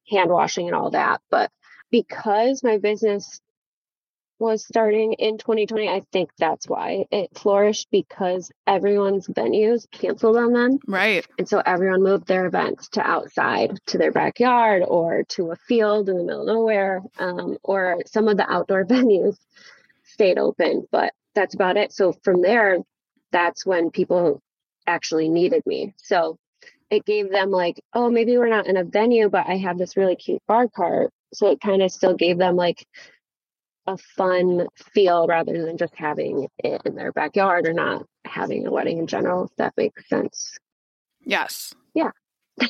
hand 0.10 0.30
washing 0.30 0.68
and 0.68 0.76
all 0.76 0.92
that. 0.92 1.22
But 1.30 1.52
because 1.92 2.64
my 2.64 2.78
business 2.78 3.42
was 4.40 4.66
starting 4.66 5.14
in 5.14 5.38
2020, 5.38 5.90
I 5.90 6.02
think 6.12 6.30
that's 6.38 6.68
why 6.68 7.06
it 7.12 7.36
flourished 7.36 7.88
because 7.92 8.52
everyone's 8.68 9.28
venues 9.28 9.90
canceled 9.90 10.38
on 10.38 10.54
them. 10.54 10.80
Right. 10.88 11.26
And 11.40 11.50
so 11.50 11.62
everyone 11.66 12.04
moved 12.04 12.28
their 12.28 12.46
events 12.46 12.90
to 12.90 13.02
outside, 13.02 13.80
to 13.88 13.98
their 13.98 14.12
backyard 14.12 14.84
or 14.88 15.24
to 15.30 15.52
a 15.52 15.56
field 15.56 16.10
in 16.10 16.18
the 16.18 16.24
middle 16.24 16.42
of 16.42 16.48
nowhere, 16.48 17.02
um, 17.18 17.58
or 17.64 18.04
some 18.06 18.28
of 18.28 18.38
the 18.38 18.50
outdoor 18.50 18.86
venues 18.86 19.38
stayed 20.04 20.38
open, 20.38 20.88
but 20.92 21.14
that's 21.34 21.56
about 21.56 21.78
it. 21.78 21.92
So 21.92 22.14
from 22.24 22.42
there, 22.42 22.78
that's 23.32 23.66
when 23.66 23.92
people 23.92 24.42
actually 24.86 25.30
needed 25.30 25.64
me. 25.66 25.94
So 25.98 26.38
it 26.89 27.06
gave 27.06 27.32
them 27.32 27.51
like, 27.51 27.82
oh, 27.94 28.10
maybe 28.10 28.38
we're 28.38 28.50
not 28.50 28.67
in 28.67 28.77
a 28.77 28.84
venue, 28.84 29.29
but 29.29 29.46
I 29.48 29.58
have 29.58 29.77
this 29.77 29.98
really 29.98 30.15
cute 30.15 30.41
bar 30.48 30.67
cart. 30.67 31.12
So 31.34 31.51
it 31.51 31.60
kind 31.60 31.82
of 31.82 31.91
still 31.91 32.13
gave 32.13 32.38
them 32.38 32.56
like 32.56 32.86
a 33.88 33.98
fun 33.98 34.67
feel 34.94 35.27
rather 35.27 35.65
than 35.65 35.77
just 35.77 35.96
having 35.96 36.48
it 36.60 36.82
in 36.86 36.96
their 36.96 37.12
backyard 37.12 37.67
or 37.67 37.74
not 37.74 38.06
having 38.25 38.67
a 38.67 38.72
wedding 38.72 39.00
in 39.00 39.08
general, 39.08 39.46
if 39.46 39.56
that 39.58 39.74
makes 39.77 40.08
sense. 40.08 40.58
Yes. 41.22 41.74
Yeah. 41.94 42.12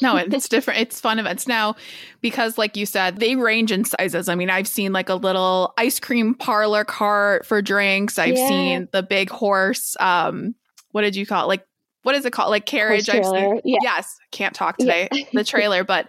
no, 0.01 0.15
it's 0.17 0.49
different. 0.49 0.79
It's 0.79 0.99
fun 0.99 1.19
events 1.19 1.47
now 1.47 1.75
because, 2.21 2.57
like 2.57 2.75
you 2.77 2.85
said, 2.85 3.17
they 3.17 3.35
range 3.35 3.71
in 3.71 3.85
sizes. 3.85 4.29
I 4.29 4.35
mean, 4.35 4.49
I've 4.49 4.67
seen 4.67 4.93
like 4.93 5.09
a 5.09 5.15
little 5.15 5.73
ice 5.77 5.99
cream 5.99 6.33
parlor 6.33 6.85
cart 6.85 7.45
for 7.45 7.61
drinks. 7.61 8.17
I've 8.17 8.37
yeah. 8.37 8.47
seen 8.47 8.87
the 8.91 9.03
big 9.03 9.29
horse. 9.29 9.95
Um, 9.99 10.55
what 10.91 11.01
did 11.01 11.15
you 11.15 11.25
call 11.25 11.45
it? 11.45 11.47
Like, 11.47 11.65
what 12.07 12.15
is 12.15 12.23
it 12.23 12.31
called? 12.31 12.51
Like 12.51 12.65
carriage. 12.65 13.09
I've 13.09 13.25
seen, 13.25 13.59
yeah. 13.65 13.79
Yes, 13.81 14.17
can't 14.31 14.55
talk 14.55 14.77
today. 14.77 15.09
Yeah. 15.11 15.25
the 15.33 15.43
trailer, 15.43 15.83
but 15.83 16.07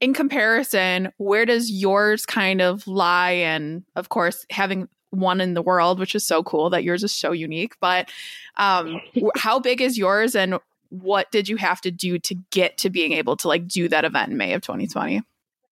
in 0.00 0.14
comparison, 0.14 1.12
where 1.18 1.44
does 1.44 1.70
yours 1.70 2.24
kind 2.24 2.62
of 2.62 2.86
lie? 2.86 3.32
And 3.32 3.84
of 3.94 4.08
course, 4.08 4.46
having 4.48 4.88
one 5.10 5.42
in 5.42 5.52
the 5.52 5.60
world, 5.60 6.00
which 6.00 6.14
is 6.14 6.26
so 6.26 6.42
cool 6.42 6.70
that 6.70 6.82
yours 6.82 7.04
is 7.04 7.12
so 7.12 7.32
unique. 7.32 7.74
But 7.78 8.08
um, 8.56 9.02
how 9.36 9.60
big 9.60 9.82
is 9.82 9.98
yours, 9.98 10.34
and 10.34 10.58
what 10.88 11.30
did 11.30 11.46
you 11.46 11.56
have 11.58 11.82
to 11.82 11.90
do 11.90 12.18
to 12.20 12.34
get 12.50 12.78
to 12.78 12.88
being 12.88 13.12
able 13.12 13.36
to 13.36 13.48
like 13.48 13.68
do 13.68 13.86
that 13.90 14.06
event 14.06 14.30
in 14.30 14.38
May 14.38 14.54
of 14.54 14.62
2020? 14.62 15.20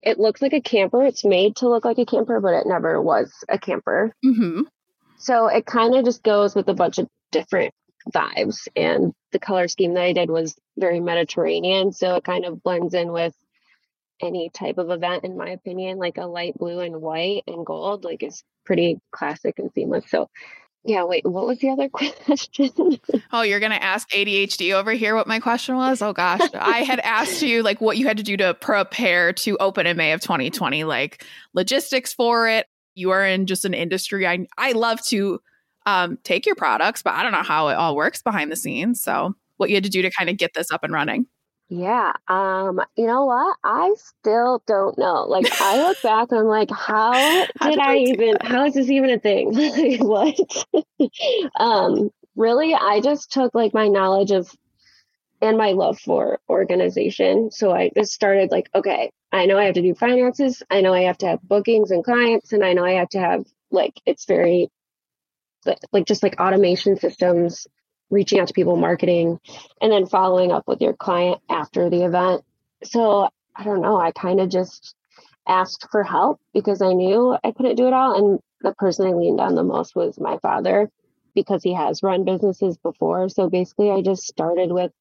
It 0.03 0.19
looks 0.19 0.41
like 0.41 0.51
a 0.51 0.59
camper. 0.59 1.05
It's 1.05 1.23
made 1.23 1.55
to 1.55 1.69
look 1.69 1.85
like 1.85 1.97
a 1.97 2.05
camper, 2.05 2.41
but 2.41 2.55
it 2.55 2.67
never 2.67 3.01
was 3.01 3.31
a 3.47 3.57
camper. 3.57 4.13
Mm-hmm. 4.25 4.63
So 5.17 5.47
it 5.47 5.65
kind 5.65 5.95
of 5.95 6.03
just 6.03 6.23
goes 6.23 6.55
with 6.55 6.67
a 6.67 6.73
bunch 6.73 6.97
of 6.97 7.07
different 7.31 7.73
vibes. 8.09 8.67
And 8.75 9.13
the 9.31 9.39
color 9.39 9.67
scheme 9.67 9.93
that 9.93 10.03
I 10.03 10.13
did 10.13 10.29
was 10.29 10.55
very 10.77 10.99
Mediterranean. 10.99 11.91
So 11.91 12.15
it 12.15 12.23
kind 12.23 12.45
of 12.45 12.63
blends 12.63 12.93
in 12.93 13.11
with 13.11 13.35
any 14.21 14.49
type 14.49 14.77
of 14.77 14.89
event, 14.89 15.23
in 15.23 15.37
my 15.37 15.49
opinion. 15.49 15.97
Like 15.97 16.17
a 16.17 16.25
light 16.25 16.57
blue 16.57 16.79
and 16.79 17.01
white 17.01 17.43
and 17.47 17.65
gold, 17.65 18.03
like 18.03 18.23
is 18.23 18.43
pretty 18.65 18.99
classic 19.11 19.59
and 19.59 19.71
seamless. 19.73 20.09
So 20.09 20.29
yeah, 20.83 21.03
wait, 21.03 21.25
what 21.25 21.45
was 21.45 21.59
the 21.59 21.69
other 21.69 21.89
question? 22.23 22.71
oh, 23.31 23.41
you're 23.43 23.59
going 23.59 23.71
to 23.71 23.83
ask 23.83 24.09
ADHD 24.09 24.73
over 24.73 24.91
here 24.91 25.15
what 25.15 25.27
my 25.27 25.39
question 25.39 25.75
was? 25.75 26.01
Oh 26.01 26.13
gosh. 26.13 26.41
I 26.53 26.79
had 26.79 26.99
asked 26.99 27.41
you 27.41 27.61
like 27.63 27.81
what 27.81 27.97
you 27.97 28.07
had 28.07 28.17
to 28.17 28.23
do 28.23 28.37
to 28.37 28.53
prepare 28.55 29.33
to 29.33 29.57
open 29.57 29.85
in 29.85 29.97
May 29.97 30.11
of 30.13 30.21
2020, 30.21 30.83
like 30.83 31.23
logistics 31.53 32.13
for 32.13 32.47
it. 32.47 32.67
You 32.95 33.11
are 33.11 33.25
in 33.25 33.45
just 33.45 33.63
an 33.63 33.73
industry 33.73 34.27
I 34.27 34.47
I 34.57 34.73
love 34.73 35.01
to 35.07 35.39
um, 35.85 36.17
take 36.23 36.45
your 36.45 36.55
products, 36.55 37.01
but 37.01 37.13
I 37.13 37.23
don't 37.23 37.31
know 37.31 37.43
how 37.43 37.69
it 37.69 37.75
all 37.75 37.95
works 37.95 38.21
behind 38.21 38.51
the 38.51 38.55
scenes. 38.55 39.03
So, 39.03 39.35
what 39.57 39.69
you 39.69 39.75
had 39.75 39.83
to 39.83 39.89
do 39.89 40.01
to 40.01 40.11
kind 40.11 40.29
of 40.29 40.37
get 40.37 40.53
this 40.53 40.71
up 40.71 40.83
and 40.83 40.93
running? 40.93 41.27
Yeah. 41.71 42.11
Um, 42.27 42.81
you 42.97 43.07
know 43.07 43.23
what? 43.25 43.55
I 43.63 43.95
still 43.95 44.61
don't 44.67 44.97
know. 44.97 45.23
Like 45.23 45.45
I 45.61 45.77
look 45.87 46.01
back 46.01 46.27
and 46.31 46.41
I'm 46.41 46.47
like, 46.47 46.69
how, 46.69 47.13
how 47.59 47.69
did 47.69 47.79
I 47.79 47.95
even 47.95 48.31
that? 48.33 48.45
how 48.45 48.65
is 48.65 48.73
this 48.73 48.89
even 48.89 49.09
a 49.09 49.19
thing? 49.19 49.53
what? 49.99 50.37
um, 51.55 52.09
really 52.35 52.73
I 52.73 52.99
just 52.99 53.31
took 53.31 53.55
like 53.55 53.73
my 53.73 53.87
knowledge 53.87 54.31
of 54.31 54.53
and 55.41 55.57
my 55.57 55.71
love 55.71 55.97
for 55.97 56.39
organization. 56.49 57.51
So 57.51 57.71
I 57.71 57.89
just 57.95 58.11
started 58.11 58.51
like, 58.51 58.69
okay, 58.75 59.09
I 59.31 59.45
know 59.45 59.57
I 59.57 59.63
have 59.63 59.75
to 59.75 59.81
do 59.81 59.95
finances, 59.95 60.61
I 60.69 60.81
know 60.81 60.93
I 60.93 61.03
have 61.03 61.19
to 61.19 61.27
have 61.27 61.41
bookings 61.41 61.89
and 61.91 62.03
clients, 62.03 62.51
and 62.51 62.65
I 62.65 62.73
know 62.73 62.83
I 62.83 62.93
have 62.93 63.09
to 63.09 63.19
have 63.19 63.45
like 63.71 63.93
it's 64.05 64.25
very 64.25 64.69
like 65.91 66.05
just 66.05 66.23
like 66.23 66.39
automation 66.39 66.97
systems 66.97 67.67
reaching 68.09 68.39
out 68.39 68.47
to 68.47 68.53
people, 68.53 68.75
marketing, 68.75 69.39
and 69.81 69.91
then 69.91 70.05
following 70.05 70.51
up 70.51 70.67
with 70.67 70.81
your 70.81 70.93
client 70.93 71.39
after 71.49 71.89
the 71.89 72.03
event. 72.03 72.43
So 72.83 73.29
I 73.55 73.63
don't 73.63 73.81
know. 73.81 73.97
I 73.99 74.11
kind 74.11 74.39
of 74.39 74.49
just 74.49 74.95
asked 75.47 75.87
for 75.91 76.03
help 76.03 76.39
because 76.53 76.81
I 76.81 76.93
knew 76.93 77.37
I 77.43 77.51
couldn't 77.51 77.75
do 77.75 77.87
it 77.87 77.93
all. 77.93 78.15
And 78.15 78.39
the 78.61 78.73
person 78.73 79.07
I 79.07 79.11
leaned 79.11 79.39
on 79.39 79.55
the 79.55 79.63
most 79.63 79.95
was 79.95 80.19
my 80.19 80.37
father 80.39 80.89
because 81.33 81.63
he 81.63 81.73
has 81.73 82.03
run 82.03 82.25
businesses 82.25 82.77
before. 82.77 83.29
So 83.29 83.49
basically, 83.49 83.91
I 83.91 84.01
just 84.01 84.27
started 84.27 84.71
with, 84.71 84.91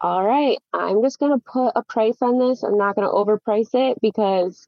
all 0.00 0.24
right, 0.24 0.58
I'm 0.72 1.02
just 1.02 1.18
going 1.18 1.32
to 1.32 1.44
put 1.44 1.72
a 1.76 1.82
price 1.82 2.16
on 2.20 2.38
this. 2.38 2.62
I'm 2.62 2.78
not 2.78 2.96
going 2.96 3.06
to 3.06 3.12
overprice 3.12 3.74
it 3.74 3.98
because 4.00 4.66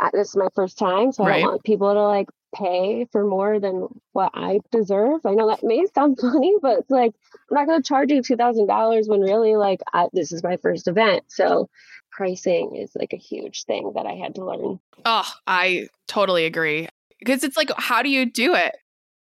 uh, 0.00 0.10
this 0.12 0.28
is 0.28 0.36
my 0.36 0.48
first 0.54 0.78
time. 0.78 1.12
So 1.12 1.24
right. 1.24 1.36
I 1.36 1.40
don't 1.40 1.50
want 1.50 1.64
people 1.64 1.92
to 1.92 2.02
like 2.02 2.28
pay 2.54 3.06
for 3.12 3.24
more 3.24 3.60
than 3.60 3.88
what 4.12 4.30
I 4.34 4.60
deserve. 4.70 5.20
I 5.24 5.34
know 5.34 5.48
that 5.48 5.64
may 5.64 5.86
sound 5.94 6.18
funny, 6.20 6.54
but 6.60 6.80
it's 6.80 6.90
like 6.90 7.14
I'm 7.50 7.54
not 7.54 7.66
going 7.66 7.82
to 7.82 7.86
charge 7.88 8.10
you 8.10 8.22
two 8.22 8.36
thousand 8.36 8.66
dollars 8.66 9.08
when 9.08 9.20
really 9.20 9.56
like 9.56 9.80
I, 9.92 10.08
this 10.12 10.32
is 10.32 10.42
my 10.42 10.56
first 10.56 10.88
event. 10.88 11.24
So 11.28 11.68
pricing 12.10 12.74
is 12.76 12.90
like 12.96 13.12
a 13.12 13.18
huge 13.18 13.64
thing 13.64 13.92
that 13.94 14.06
I 14.06 14.14
had 14.14 14.34
to 14.36 14.44
learn. 14.44 14.80
Oh, 15.04 15.30
I 15.46 15.88
totally 16.06 16.46
agree 16.46 16.88
because 17.18 17.44
it's 17.44 17.56
like 17.56 17.70
how 17.76 18.02
do 18.02 18.10
you 18.10 18.26
do 18.26 18.54
it? 18.54 18.76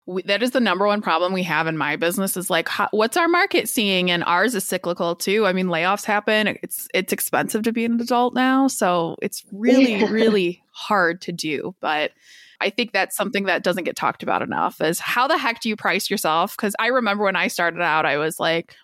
We, 0.06 0.22
that 0.22 0.42
is 0.42 0.50
the 0.50 0.60
number 0.60 0.86
one 0.86 1.02
problem 1.02 1.32
we 1.32 1.44
have 1.44 1.68
in 1.68 1.76
my 1.76 1.94
business 1.94 2.36
is 2.36 2.50
like 2.50 2.68
how, 2.68 2.88
what's 2.90 3.16
our 3.16 3.28
market 3.28 3.68
seeing 3.68 4.10
and 4.10 4.24
ours 4.24 4.54
is 4.56 4.64
cyclical 4.64 5.14
too 5.14 5.46
i 5.46 5.52
mean 5.52 5.66
layoffs 5.66 6.04
happen 6.04 6.58
it's 6.62 6.88
it's 6.94 7.12
expensive 7.12 7.62
to 7.62 7.72
be 7.72 7.84
an 7.84 8.00
adult 8.00 8.34
now 8.34 8.66
so 8.66 9.14
it's 9.22 9.44
really 9.52 9.92
yeah. 10.00 10.10
really 10.10 10.64
hard 10.72 11.20
to 11.20 11.32
do 11.32 11.76
but 11.80 12.12
I 12.60 12.70
think 12.70 12.92
that's 12.92 13.16
something 13.16 13.44
that 13.44 13.62
doesn't 13.62 13.84
get 13.84 13.96
talked 13.96 14.22
about 14.22 14.42
enough 14.42 14.80
is 14.80 15.00
how 15.00 15.26
the 15.26 15.38
heck 15.38 15.60
do 15.60 15.68
you 15.68 15.76
price 15.76 16.10
yourself? 16.10 16.56
Because 16.56 16.76
I 16.78 16.88
remember 16.88 17.24
when 17.24 17.36
I 17.36 17.48
started 17.48 17.80
out, 17.80 18.04
I 18.04 18.18
was 18.18 18.38
like, 18.38 18.74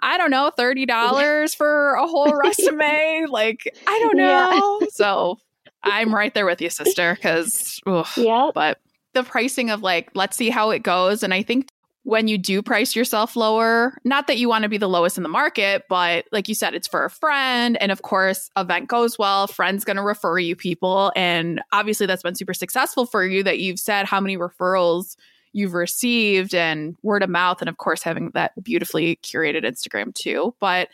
I 0.00 0.16
don't 0.16 0.30
know, 0.30 0.50
$30 0.58 1.56
for 1.56 1.94
a 1.94 2.06
whole 2.06 2.32
resume. 2.44 3.26
like, 3.28 3.76
I 3.86 3.98
don't 3.98 4.16
know. 4.16 4.78
Yeah. 4.80 4.86
so 4.90 5.38
I'm 5.82 6.14
right 6.14 6.32
there 6.34 6.46
with 6.46 6.60
you, 6.60 6.70
sister, 6.70 7.14
because, 7.14 7.80
yeah. 8.16 8.50
But 8.54 8.78
the 9.14 9.22
pricing 9.22 9.70
of 9.70 9.82
like, 9.82 10.10
let's 10.14 10.36
see 10.36 10.50
how 10.50 10.70
it 10.70 10.82
goes. 10.82 11.22
And 11.22 11.34
I 11.34 11.42
think 11.42 11.68
when 12.08 12.26
you 12.26 12.38
do 12.38 12.62
price 12.62 12.96
yourself 12.96 13.36
lower, 13.36 13.98
not 14.02 14.28
that 14.28 14.38
you 14.38 14.48
want 14.48 14.62
to 14.62 14.68
be 14.70 14.78
the 14.78 14.88
lowest 14.88 15.18
in 15.18 15.22
the 15.22 15.28
market, 15.28 15.84
but 15.90 16.24
like 16.32 16.48
you 16.48 16.54
said, 16.54 16.72
it's 16.72 16.88
for 16.88 17.04
a 17.04 17.10
friend. 17.10 17.76
And 17.82 17.92
of 17.92 18.00
course, 18.00 18.50
event 18.56 18.88
goes 18.88 19.18
well, 19.18 19.46
friend's 19.46 19.84
going 19.84 19.98
to 19.98 20.02
refer 20.02 20.38
you 20.38 20.56
people. 20.56 21.12
And 21.14 21.60
obviously, 21.70 22.06
that's 22.06 22.22
been 22.22 22.34
super 22.34 22.54
successful 22.54 23.04
for 23.04 23.26
you 23.26 23.42
that 23.42 23.58
you've 23.58 23.78
said 23.78 24.06
how 24.06 24.22
many 24.22 24.38
referrals 24.38 25.16
you've 25.52 25.74
received 25.74 26.54
and 26.54 26.96
word 27.02 27.22
of 27.22 27.28
mouth. 27.28 27.60
And 27.60 27.68
of 27.68 27.76
course, 27.76 28.02
having 28.02 28.30
that 28.32 28.52
beautifully 28.64 29.16
curated 29.16 29.64
Instagram 29.64 30.14
too. 30.14 30.54
But 30.60 30.88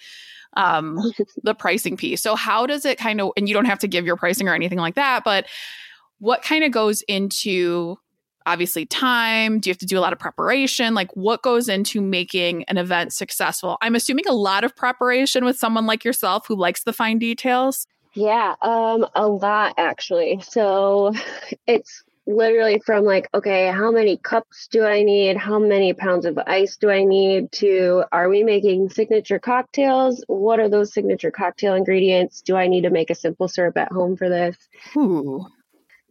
um, 0.57 0.99
the 1.45 1.55
pricing 1.55 1.97
piece. 1.97 2.23
So, 2.23 2.35
how 2.35 2.67
does 2.67 2.85
it 2.85 2.99
kind 2.99 3.21
of, 3.21 3.31
and 3.37 3.49
you 3.49 3.55
don't 3.55 3.67
have 3.67 3.79
to 3.79 3.89
give 3.89 4.05
your 4.05 4.17
pricing 4.17 4.49
or 4.49 4.55
anything 4.55 4.81
like 4.81 4.97
that, 4.97 5.23
but 5.23 5.47
what 6.19 6.43
kind 6.43 6.65
of 6.65 6.73
goes 6.73 7.03
into 7.03 7.99
obviously 8.47 8.87
time? 8.87 9.61
Do 9.61 9.69
you 9.69 9.73
have 9.73 9.79
to 9.79 9.87
do 9.87 9.99
a 9.99 10.01
lot 10.01 10.13
of 10.13 10.19
preparation? 10.19 10.95
Like, 10.95 11.15
what 11.15 11.43
goes 11.43 11.69
into 11.69 12.01
making 12.01 12.65
an 12.65 12.77
event 12.77 13.13
successful? 13.13 13.79
I'm 13.81 13.95
assuming 13.95 14.27
a 14.29 14.33
lot 14.33 14.65
of 14.65 14.75
preparation 14.77 15.45
with 15.45 15.59
someone 15.59 15.87
like 15.87 16.05
yourself 16.05 16.47
who 16.47 16.57
likes 16.57 16.85
the 16.85 16.93
fine 16.93 17.19
details. 17.19 17.87
Yeah, 18.15 18.55
um, 18.63 19.07
a 19.15 19.27
lot 19.27 19.75
actually. 19.77 20.41
So 20.43 21.13
it's 21.67 22.05
literally 22.27 22.81
from 22.85 23.05
like, 23.05 23.29
okay, 23.35 23.71
how 23.71 23.91
many 23.91 24.17
cups 24.17 24.69
do 24.69 24.85
I 24.85 25.03
need? 25.03 25.37
How 25.37 25.59
many 25.59 25.93
pounds 25.93 26.25
of 26.25 26.39
ice 26.47 26.77
do 26.77 26.91
I 26.91 27.05
need? 27.05 27.53
To 27.53 28.05
are 28.13 28.29
we 28.29 28.43
making 28.43 28.91
signature 28.91 29.39
cocktails? 29.39 30.25
What 30.29 30.61
are 30.61 30.69
those 30.69 30.93
signature 30.93 31.31
cocktail 31.31 31.75
ingredients? 31.75 32.41
Do 32.41 32.57
I 32.57 32.69
need 32.69 32.83
to 32.83 32.91
make 32.91 33.11
a 33.11 33.15
simple 33.15 33.49
syrup 33.49 33.77
at 33.77 33.93
home 33.93 34.17
for 34.17 34.29
this? 34.29 34.57
Ooh. 34.97 35.47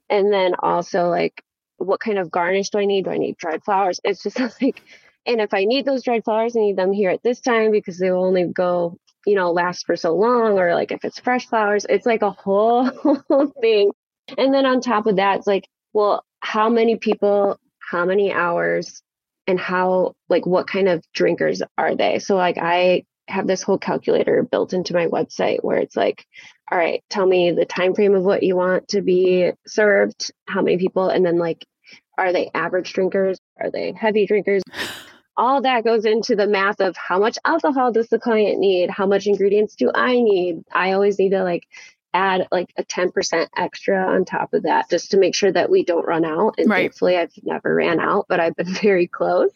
And 0.10 0.32
then 0.32 0.54
also 0.60 1.10
like 1.10 1.44
what 1.86 2.00
kind 2.00 2.18
of 2.18 2.32
garnish 2.32 2.70
do 2.70 2.80
I 2.80 2.86
need? 2.86 3.06
Do 3.06 3.12
I 3.12 3.18
need 3.18 3.38
dried 3.38 3.64
flowers? 3.64 4.00
It's 4.04 4.24
just 4.24 4.40
like, 4.62 4.82
and 5.26 5.42
if 5.42 5.54
I 5.54 5.66
need 5.66 5.86
those 5.86 6.04
dried 6.04 6.24
flowers, 6.24 6.56
I 6.56 6.62
need 6.62 6.78
them 6.78 6.92
here 6.92 7.10
at 7.10 7.24
this 7.24 7.40
time 7.40 7.72
because 7.72 7.98
they 7.98 8.12
will 8.12 8.26
only 8.26 8.46
go, 8.46 8.98
you 9.26 9.36
know, 9.36 9.52
last 9.52 9.86
for 9.86 9.96
so 9.96 10.16
long. 10.16 10.60
Or 10.60 10.74
like 10.74 10.92
if 10.92 11.06
it's 11.06 11.20
fresh 11.20 11.48
flowers, 11.48 11.86
it's 11.90 12.06
like 12.06 12.22
a 12.22 12.32
whole 12.32 12.90
thing. 13.62 13.92
And 14.38 14.54
then 14.54 14.66
on 14.66 14.82
top 14.82 15.06
of 15.08 15.18
that, 15.18 15.38
it's 15.40 15.48
like, 15.48 15.68
well, 15.94 16.24
how 16.40 16.70
many 16.70 16.98
people, 16.98 17.60
how 17.80 18.06
many 18.06 18.32
hours, 18.32 19.02
and 19.48 19.60
how 19.60 20.14
like 20.30 20.46
what 20.46 20.68
kind 20.68 20.88
of 20.88 21.04
drinkers 21.14 21.62
are 21.78 21.96
they. 21.96 22.20
So 22.20 22.36
like 22.36 22.58
I 22.58 23.04
have 23.28 23.48
this 23.48 23.64
whole 23.64 23.78
calculator 23.78 24.44
built 24.44 24.74
into 24.74 24.94
my 24.94 25.08
website 25.08 25.64
where 25.64 25.78
it's 25.78 25.96
like 25.96 26.26
all 26.72 26.78
right 26.78 27.04
tell 27.10 27.26
me 27.26 27.52
the 27.52 27.66
time 27.66 27.94
frame 27.94 28.16
of 28.16 28.24
what 28.24 28.44
you 28.44 28.56
want 28.56 28.88
to 28.90 29.02
be 29.02 29.52
served 29.66 30.32
how 30.48 30.62
many 30.62 30.78
people 30.78 31.08
and 31.08 31.26
then 31.26 31.38
like 31.38 31.66
are 32.18 32.34
they 32.34 32.50
average 32.54 32.94
drinkers? 32.94 33.38
Are 33.60 33.72
they 33.72 33.92
heavy 33.92 34.26
drinkers? 34.26 34.64
All 35.36 35.62
that 35.62 35.84
goes 35.84 36.06
into 36.06 36.36
the 36.36 36.48
math 36.48 36.80
of 36.80 36.96
how 36.96 37.20
much 37.20 37.38
alcohol 37.44 37.92
does 37.92 38.10
the 38.10 38.20
client 38.20 38.60
need? 38.60 38.90
How 38.92 39.08
much 39.08 39.26
ingredients 39.26 39.76
do 39.76 39.92
i 39.94 40.14
need? 40.14 40.64
I 40.72 40.92
always 40.92 41.18
need 41.18 41.32
to 41.32 41.44
like 41.44 41.68
add 42.14 42.48
like 42.52 42.72
a 42.78 42.84
10% 42.84 43.48
extra 43.58 44.14
on 44.14 44.26
top 44.26 44.54
of 44.54 44.64
that 44.64 44.90
just 44.90 45.12
to 45.12 45.18
make 45.18 45.34
sure 45.34 45.52
that 45.52 45.70
we 45.70 45.84
don't 45.84 46.06
run 46.06 46.24
out 46.24 46.56
and 46.58 46.70
right. 46.70 46.84
thankfully 46.84 47.18
i've 47.18 47.34
never 47.42 47.74
ran 47.74 48.00
out 48.00 48.28
but 48.30 48.40
i've 48.40 48.56
been 48.56 48.72
very 48.82 49.08
close. 49.08 49.52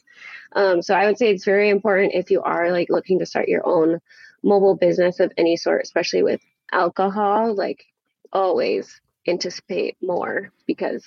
Um, 0.54 0.82
so 0.82 0.96
i 0.96 1.06
would 1.06 1.18
say 1.18 1.30
it's 1.30 1.46
very 1.46 1.70
important 1.70 2.16
if 2.16 2.32
you 2.32 2.42
are 2.42 2.72
like 2.72 2.90
looking 2.90 3.20
to 3.20 3.26
start 3.26 3.48
your 3.48 3.66
own 3.66 4.00
mobile 4.44 4.76
business 4.76 5.20
of 5.20 5.32
any 5.38 5.58
sort 5.58 5.84
especially 5.84 6.24
with 6.24 6.42
alcohol 6.72 7.54
like 7.56 7.86
always 8.34 9.00
anticipate 9.28 9.98
more 10.02 10.52
because 10.66 11.06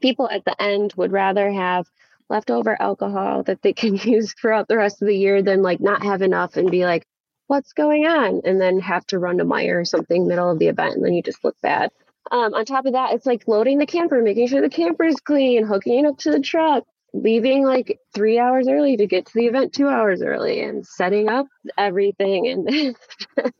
people 0.00 0.28
at 0.28 0.44
the 0.44 0.60
end 0.60 0.94
would 0.96 1.12
rather 1.12 1.50
have 1.50 1.86
leftover 2.28 2.80
alcohol 2.80 3.42
that 3.44 3.62
they 3.62 3.72
can 3.82 3.96
use 3.96 4.34
throughout 4.34 4.68
the 4.68 4.76
rest 4.76 5.02
of 5.02 5.08
the 5.08 5.16
year 5.16 5.42
than 5.42 5.62
like 5.62 5.80
not 5.80 6.02
have 6.02 6.22
enough 6.22 6.56
and 6.56 6.70
be 6.70 6.84
like, 6.84 7.06
what's 7.46 7.72
going 7.72 8.06
on? 8.06 8.40
And 8.44 8.60
then 8.60 8.80
have 8.80 9.06
to 9.08 9.18
run 9.18 9.38
to 9.38 9.44
Meijer 9.44 9.80
or 9.80 9.84
something 9.84 10.26
middle 10.26 10.50
of 10.50 10.58
the 10.58 10.68
event 10.68 10.94
and 10.94 11.04
then 11.04 11.14
you 11.14 11.22
just 11.22 11.44
look 11.44 11.56
bad. 11.62 11.90
Um, 12.30 12.54
on 12.54 12.64
top 12.64 12.86
of 12.86 12.92
that, 12.92 13.12
it's 13.12 13.26
like 13.26 13.46
loading 13.48 13.78
the 13.78 13.86
camper, 13.86 14.22
making 14.22 14.46
sure 14.46 14.62
the 14.62 14.70
camper 14.70 15.04
is 15.04 15.16
clean, 15.16 15.66
hooking 15.66 16.04
it 16.04 16.08
up 16.08 16.18
to 16.18 16.30
the 16.30 16.40
truck, 16.40 16.84
leaving 17.14 17.64
like 17.64 17.98
three 18.14 18.38
hours 18.38 18.68
early 18.68 18.96
to 18.96 19.06
get 19.06 19.26
to 19.26 19.32
the 19.34 19.46
event 19.46 19.72
two 19.72 19.88
hours 19.88 20.22
early 20.22 20.62
and 20.62 20.86
setting 20.86 21.28
up 21.28 21.46
everything 21.76 22.46
and 22.48 22.66
there's 23.36 23.56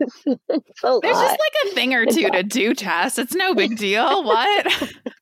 lot. 0.83 1.03
just 1.03 1.13
like 1.13 1.55
a 1.67 1.69
thing 1.75 1.95
or 1.95 2.07
two 2.07 2.31
to 2.31 2.43
do 2.43 2.73
tess 2.75 3.19
it's 3.19 3.35
no 3.35 3.55
big 3.55 3.77
deal 3.77 4.25
what 4.25 4.67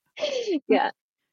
yeah 0.69 0.90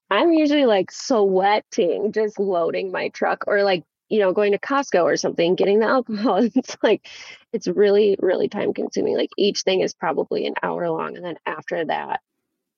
I'm 0.10 0.32
usually 0.32 0.66
like 0.66 0.92
sweating 0.92 2.12
just 2.14 2.40
loading 2.40 2.92
my 2.92 3.10
truck 3.10 3.44
or 3.48 3.64
like, 3.64 3.84
you 4.10 4.20
know, 4.20 4.32
going 4.34 4.54
to 4.54 4.60
Costco 4.60 5.04
or 5.04 5.18
something, 5.18 5.56
getting 5.56 5.80
the 5.80 5.88
alcohol. 5.88 6.48
It's 6.56 6.78
like, 6.82 7.08
it's 7.54 7.68
really, 7.68 8.16
really 8.20 8.48
time 8.48 8.74
consuming. 8.74 9.18
Like 9.18 9.32
each 9.38 9.62
thing 9.62 9.82
is 9.82 9.94
probably 9.94 10.46
an 10.48 10.56
hour 10.64 10.90
long. 10.90 11.18
And 11.18 11.26
then 11.26 11.36
after 11.46 11.86
that, 11.86 12.22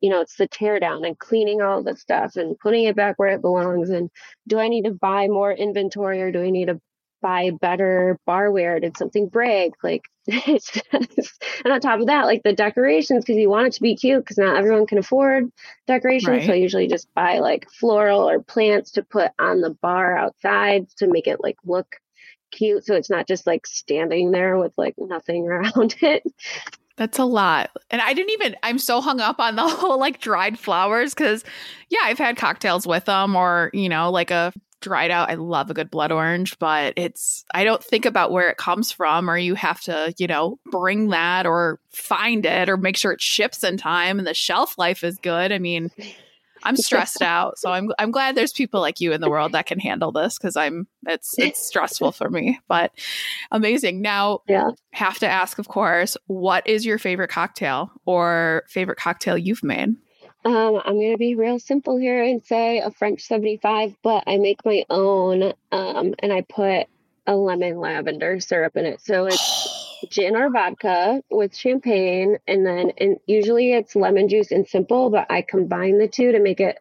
you 0.01 0.09
know, 0.09 0.21
it's 0.21 0.38
the 0.38 0.48
tear 0.48 0.79
down 0.79 1.05
and 1.05 1.19
cleaning 1.19 1.62
all 1.62 1.83
the 1.83 1.95
stuff 1.95 2.36
and 2.36 2.57
putting 2.59 2.86
it 2.86 2.95
back 2.95 3.19
where 3.19 3.29
it 3.29 3.41
belongs. 3.41 3.89
And 3.89 4.09
do 4.48 4.59
I 4.59 4.67
need 4.69 4.86
to 4.86 4.91
buy 4.91 5.27
more 5.27 5.51
inventory 5.51 6.21
or 6.21 6.31
do 6.31 6.41
I 6.41 6.50
need 6.50 6.67
to 6.67 6.81
buy 7.22 7.52
better 7.62 8.20
barware? 8.28 8.82
Did 8.82 8.98
something 8.98 9.28
break? 9.28 9.74
Like, 9.84 10.04
just, 10.30 10.82
and 10.94 11.74
on 11.74 11.80
top 11.80 12.00
of 12.00 12.08
that, 12.08 12.26
like 12.26 12.44
the 12.44 12.54
decorations, 12.54 13.26
because 13.26 13.40
you 13.40 13.50
want 13.50 13.68
it 13.68 13.74
to 13.74 13.82
be 13.82 13.96
cute, 13.96 14.24
because 14.24 14.38
not 14.38 14.58
everyone 14.58 14.88
can 14.88 14.98
afford 14.98 15.52
decorations. 15.88 16.30
Right. 16.30 16.46
So 16.46 16.54
I 16.54 16.58
usually 16.58 16.88
just 16.88 17.14
buy 17.14 17.40
like 17.40 17.68
floral 17.72 18.30
or 18.30 18.42
plants 18.42 18.92
to 18.92 19.04
put 19.04 19.32
on 19.40 19.62
the 19.62 19.72
bar 19.72 20.18
outside 20.18 20.88
to 20.98 21.08
make 21.08 21.28
it 21.28 21.42
like 21.42 21.58
look 21.66 21.96
cute. 22.52 22.86
So 22.86 22.96
it's 22.96 23.10
not 23.10 23.28
just 23.28 23.48
like 23.48 23.66
standing 23.68 24.32
there 24.32 24.58
with 24.58 24.74
like 24.78 24.96
nothing 24.98 25.48
around 25.48 25.96
it. 26.02 26.24
That's 26.96 27.18
a 27.18 27.24
lot. 27.24 27.70
And 27.90 28.02
I 28.02 28.14
didn't 28.14 28.32
even, 28.32 28.58
I'm 28.62 28.78
so 28.78 29.00
hung 29.00 29.22
up 29.22 29.40
on 29.40 29.56
the 29.56 29.68
whole 29.68 30.00
like 30.00 30.20
dried 30.20 30.60
flowers 30.60 31.14
because, 31.14 31.46
yeah, 31.90 32.00
I've 32.03 32.18
had 32.18 32.36
cocktails 32.36 32.86
with 32.86 33.05
them 33.05 33.36
or, 33.36 33.70
you 33.74 33.88
know, 33.88 34.12
like 34.12 34.32
a 34.32 34.51
dried 34.81 35.11
out. 35.11 35.29
I 35.29 35.35
love 35.35 35.70
a 35.70 35.74
good 35.74 35.92
blood 35.92 36.11
orange, 36.11 36.57
but 36.59 36.94
it's, 36.96 37.46
I 37.53 37.63
don't 37.63 37.83
think 37.83 38.05
about 38.05 38.31
where 38.31 38.50
it 38.50 38.57
comes 38.57 38.92
from, 38.92 39.29
or 39.29 39.37
you 39.37 39.55
have 39.55 39.81
to, 39.81 40.13
you 40.18 40.27
know, 40.27 40.59
bring 40.72 41.09
that 41.09 41.46
or 41.46 41.79
find 41.92 42.46
it 42.46 42.70
or 42.70 42.77
make 42.77 42.98
sure 42.98 43.11
it 43.11 43.22
ships 43.22 43.63
in 43.63 43.77
time 43.77 44.20
and 44.20 44.27
the 44.27 44.33
shelf 44.33 44.77
life 44.77 45.03
is 45.03 45.18
good. 45.18 45.51
I 45.51 45.59
mean, 45.59 45.92
I'm 46.63 46.75
stressed 46.75 47.22
out. 47.22 47.57
So 47.57 47.72
I'm 47.72 47.89
I'm 47.98 48.11
glad 48.11 48.35
there's 48.35 48.53
people 48.53 48.81
like 48.81 49.00
you 49.00 49.13
in 49.13 49.22
the 49.22 49.29
world 49.29 49.53
that 49.53 49.65
can 49.65 49.79
handle 49.79 50.11
this 50.11 50.37
because 50.37 50.55
I'm 50.55 50.87
it's 51.05 51.35
it's 51.37 51.65
stressful 51.65 52.11
for 52.11 52.29
me. 52.29 52.59
But 52.68 52.92
amazing. 53.51 54.01
Now 54.01 54.39
yeah. 54.48 54.70
have 54.92 55.20
to 55.20 55.27
ask, 55.27 55.59
of 55.59 55.68
course, 55.68 56.18
what 56.27 56.65
is 56.68 56.85
your 56.85 56.98
favorite 56.98 57.29
cocktail 57.29 57.92
or 58.05 58.63
favorite 58.68 58.98
cocktail 58.98 59.37
you've 59.37 59.63
made? 59.63 59.96
Um, 60.46 60.82
I'm 60.86 60.96
going 60.96 61.12
to 61.12 61.18
be 61.18 61.36
real 61.36 61.60
simple 61.60 61.98
here 61.98 62.24
and 62.24 62.44
say 62.44 62.80
a 62.80 62.92
French 62.92 63.22
75, 63.24 63.96
but 64.02 64.24
I 64.25 64.38
make 64.38 64.64
my 64.66 64.86
own 64.90 65.54
um, 65.72 66.16
and 66.20 66.32
I 66.32 66.42
put 66.42 66.88
a 67.28 67.36
lemon 67.36 67.78
lavender 67.80 68.40
syrup 68.40 68.78
in 68.78 68.86
it. 68.86 69.02
So 69.02 69.25
it's 69.25 70.06
gin 70.10 70.38
or 70.38 70.50
vodka 70.50 71.22
with 71.30 71.56
champagne, 71.56 72.38
and 72.48 72.66
then 72.66 72.94
and 72.98 73.18
usually 73.28 73.74
it's 73.74 73.96
lemon 73.96 74.30
juice 74.30 74.52
and 74.52 74.66
simple, 74.68 75.10
but 75.10 75.28
I 75.30 75.42
combine 75.42 75.98
the 75.98 76.08
two 76.08 76.32
to 76.32 76.40
make 76.40 76.62
it 76.62 76.80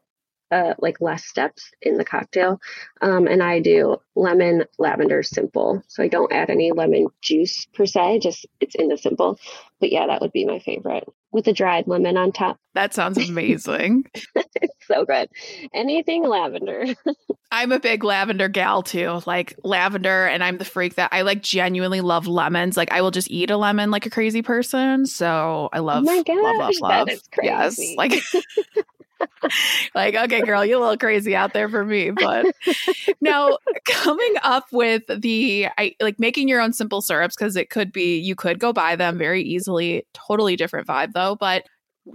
uh, 0.51 0.75
like 0.79 1.01
less 1.01 1.25
steps 1.25 1.71
in 1.83 1.97
the 1.97 2.05
cocktail. 2.05 2.61
Um, 3.01 3.27
and 3.27 3.43
I 3.43 3.61
do 3.61 3.99
lemon 4.15 4.65
lavender 4.79 5.23
simple. 5.23 5.83
So 5.89 6.03
I 6.03 6.09
don't 6.09 6.33
add 6.33 6.51
any 6.51 6.73
lemon 6.73 7.09
juice 7.23 7.67
per 7.75 7.87
se, 7.87 8.21
just 8.21 8.47
it's 8.61 8.75
in 8.75 8.89
the 8.89 8.97
simple. 8.97 9.39
But 9.81 9.93
yeah, 9.93 10.07
that 10.07 10.21
would 10.21 10.33
be 10.33 10.45
my 10.45 10.59
favorite 10.59 11.05
with 11.31 11.47
a 11.47 11.53
dried 11.53 11.87
lemon 11.87 12.17
on 12.17 12.33
top. 12.33 12.59
That 12.79 12.95
sounds 12.95 13.19
amazing. 13.29 14.05
it's 14.37 14.87
so 14.87 15.05
good. 15.05 15.29
Anything 15.75 16.23
lavender. 16.23 16.85
I'm 17.51 17.73
a 17.73 17.81
big 17.81 18.05
lavender 18.05 18.47
gal 18.47 18.85
too. 18.85 19.21
Like 19.27 19.57
lavender, 19.65 20.27
and 20.27 20.45
I'm 20.45 20.59
the 20.59 20.65
freak 20.65 20.95
that 20.95 21.09
I 21.13 21.23
like 21.23 21.43
genuinely 21.43 22.01
love 22.01 22.29
lemons. 22.29 22.77
Like 22.77 22.93
I 22.93 23.01
will 23.01 23.11
just 23.11 23.29
eat 23.33 23.51
a 23.51 23.57
lemon 23.57 23.91
like 23.91 24.07
a 24.07 24.11
crazy 24.11 24.43
person. 24.43 25.07
So 25.07 25.69
I 25.73 25.81
love, 25.81 26.05
oh 26.07 26.07
my 26.07 26.23
gosh, 26.23 26.37
love, 26.41 26.57
love, 26.57 26.75
love. 26.81 27.07
That 27.09 27.13
is 27.15 27.23
crazy. 27.33 27.49
Yes, 27.49 27.97
like 27.97 28.23
like, 29.95 30.15
okay, 30.15 30.41
girl, 30.43 30.65
you're 30.65 30.79
a 30.79 30.81
little 30.81 30.97
crazy 30.97 31.35
out 31.35 31.53
there 31.53 31.69
for 31.69 31.85
me. 31.85 32.11
But 32.11 32.47
now 33.21 33.59
coming 33.87 34.35
up 34.43 34.67
with 34.73 35.03
the 35.09 35.69
I 35.79 35.95
like 36.01 36.19
making 36.19 36.49
your 36.49 36.61
own 36.61 36.73
simple 36.73 37.01
syrups 37.01 37.37
because 37.37 37.57
it 37.57 37.71
could 37.71 37.93
be 37.93 38.19
you 38.19 38.35
could 38.35 38.59
go 38.59 38.73
buy 38.73 38.97
them 38.97 39.19
very 39.19 39.43
easily. 39.43 40.07
Totally 40.15 40.57
different 40.57 40.87
vibe 40.87 41.13
though. 41.13 41.37
But 41.37 41.65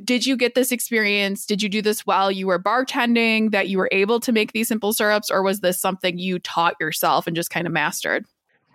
did 0.04 0.26
you 0.26 0.36
get 0.36 0.56
this 0.56 0.72
experience? 0.72 1.46
Did 1.46 1.62
you 1.62 1.70
do 1.70 1.82
this 1.82 2.06
while 2.06 2.32
you 2.32 2.48
were 2.48 2.60
bartending 2.60 3.52
that 3.52 3.70
you 3.70 3.78
were 3.78 3.90
able 3.92 4.20
to 4.22 4.32
make 4.32 4.52
these 4.52 4.68
simple 4.68 4.94
syrups, 4.94 5.30
or 5.30 5.44
was 5.44 5.60
this 5.60 5.80
something 5.80 6.18
you 6.18 6.40
taught 6.40 6.76
yourself 6.80 7.28
and 7.28 7.36
just 7.36 7.50
kind 7.50 7.68
of 7.68 7.74
mastered? 7.74 8.26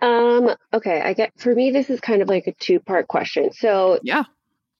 Um, 0.01 0.55
okay, 0.73 1.01
I 1.01 1.13
get 1.13 1.33
for 1.37 1.53
me 1.53 1.71
this 1.71 1.89
is 1.89 1.99
kind 1.99 2.21
of 2.21 2.29
like 2.29 2.47
a 2.47 2.53
two-part 2.53 3.07
question. 3.07 3.51
So, 3.51 3.99
yeah. 4.01 4.23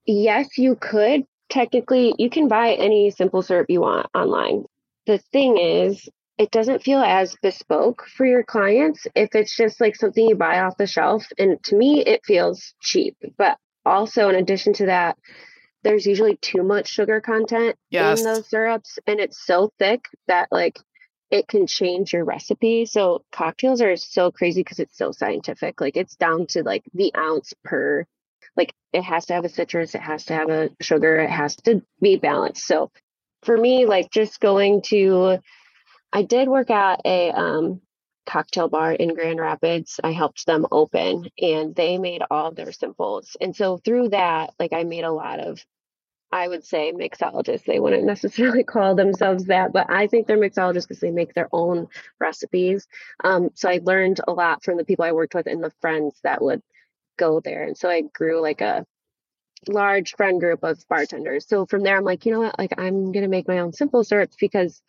Yes, 0.05 0.57
you 0.57 0.75
could 0.75 1.23
technically 1.49 2.13
you 2.17 2.29
can 2.29 2.47
buy 2.47 2.73
any 2.73 3.12
simple 3.12 3.41
syrup 3.41 3.67
you 3.69 3.81
want 3.81 4.07
online. 4.13 4.65
The 5.05 5.17
thing 5.17 5.57
is, 5.57 6.07
it 6.38 6.51
doesn't 6.51 6.83
feel 6.83 6.99
as 6.99 7.35
bespoke 7.41 8.05
for 8.15 8.25
your 8.25 8.43
clients 8.43 9.05
if 9.13 9.35
it's 9.35 9.55
just 9.55 9.81
like 9.81 9.95
something 9.95 10.27
you 10.27 10.35
buy 10.35 10.62
off 10.62 10.77
the 10.77 10.88
shelf. 10.88 11.27
And 11.38 11.62
to 11.63 11.75
me, 11.75 12.01
it 12.05 12.21
feels 12.23 12.73
cheap. 12.81 13.17
But 13.38 13.57
also, 13.85 14.29
in 14.29 14.35
addition 14.35 14.73
to 14.73 14.85
that, 14.85 15.17
there's 15.83 16.05
usually 16.05 16.38
too 16.38 16.63
much 16.63 16.88
sugar 16.88 17.21
content 17.21 17.75
yes. 17.89 18.19
in 18.19 18.25
those 18.25 18.49
syrups, 18.49 18.99
and 19.07 19.19
it's 19.19 19.45
so 19.45 19.71
thick 19.79 20.05
that 20.27 20.49
like 20.51 20.79
it 21.31 21.47
can 21.47 21.67
change 21.67 22.13
your 22.13 22.25
recipe. 22.25 22.85
So 22.85 23.23
cocktails 23.31 23.81
are 23.81 23.95
so 23.95 24.31
crazy 24.31 24.62
because 24.62 24.79
it's 24.79 24.97
so 24.97 25.12
scientific. 25.12 25.79
Like 25.79 25.95
it's 25.95 26.15
down 26.15 26.47
to 26.47 26.63
like 26.63 26.83
the 26.93 27.13
ounce 27.15 27.53
per 27.63 28.05
like 28.55 28.73
it 28.93 29.03
has 29.03 29.27
to 29.27 29.33
have 29.33 29.45
a 29.45 29.49
citrus, 29.49 29.95
it 29.95 30.01
has 30.01 30.25
to 30.25 30.33
have 30.33 30.49
a 30.49 30.69
sugar, 30.81 31.17
it 31.17 31.29
has 31.29 31.55
to 31.57 31.81
be 32.01 32.15
balanced. 32.17 32.65
So 32.65 32.91
for 33.43 33.57
me, 33.57 33.85
like 33.85 34.12
just 34.12 34.39
going 34.39 34.81
to, 34.83 35.39
I 36.12 36.23
did 36.23 36.47
work 36.47 36.69
at 36.69 37.01
a 37.05 37.31
um, 37.31 37.81
cocktail 38.25 38.69
bar 38.69 38.93
in 38.93 39.13
Grand 39.13 39.39
Rapids. 39.39 39.99
I 40.03 40.12
helped 40.12 40.45
them 40.45 40.65
open 40.71 41.29
and 41.39 41.75
they 41.75 41.97
made 41.97 42.21
all 42.29 42.51
their 42.51 42.71
simples. 42.71 43.35
And 43.41 43.55
so 43.55 43.77
through 43.77 44.09
that, 44.09 44.53
like 44.59 44.73
I 44.73 44.83
made 44.83 45.03
a 45.03 45.12
lot 45.12 45.39
of, 45.39 45.63
I 46.31 46.47
would 46.47 46.63
say 46.63 46.93
mixologists. 46.93 47.65
They 47.65 47.79
wouldn't 47.79 48.03
necessarily 48.05 48.63
call 48.63 48.95
themselves 48.95 49.45
that, 49.45 49.73
but 49.73 49.89
I 49.89 50.07
think 50.07 50.27
they're 50.27 50.38
mixologists 50.38 50.88
because 50.88 50.99
they 50.99 51.12
make 51.12 51.33
their 51.33 51.49
own 51.51 51.88
recipes. 52.19 52.88
Um, 53.23 53.49
so 53.55 53.69
I 53.69 53.79
learned 53.83 54.21
a 54.27 54.31
lot 54.31 54.63
from 54.63 54.77
the 54.77 54.85
people 54.85 55.05
I 55.05 55.12
worked 55.12 55.33
with 55.33 55.47
and 55.47 55.63
the 55.63 55.73
friends 55.81 56.19
that 56.23 56.41
would 56.41 56.62
go 57.19 57.39
there. 57.39 57.63
And 57.63 57.77
so 57.77 57.89
I 57.89 58.01
grew 58.01 58.41
like 58.41 58.62
a 58.62 58.86
large 59.67 60.15
friend 60.15 60.39
group 60.39 60.63
of 60.63 60.79
bartenders. 60.89 61.47
So 61.47 61.65
from 61.65 61.84
there, 61.84 61.97
I'm 61.97 62.05
like, 62.05 62.25
you 62.25 62.32
know 62.32 62.39
what? 62.39 62.58
Like, 62.58 62.73
I'm 62.77 63.12
going 63.12 63.23
to 63.23 63.27
make 63.27 63.47
my 63.47 63.60
own 63.60 63.73
simple 63.73 64.03
syrups 64.03 64.38
because 64.39 64.82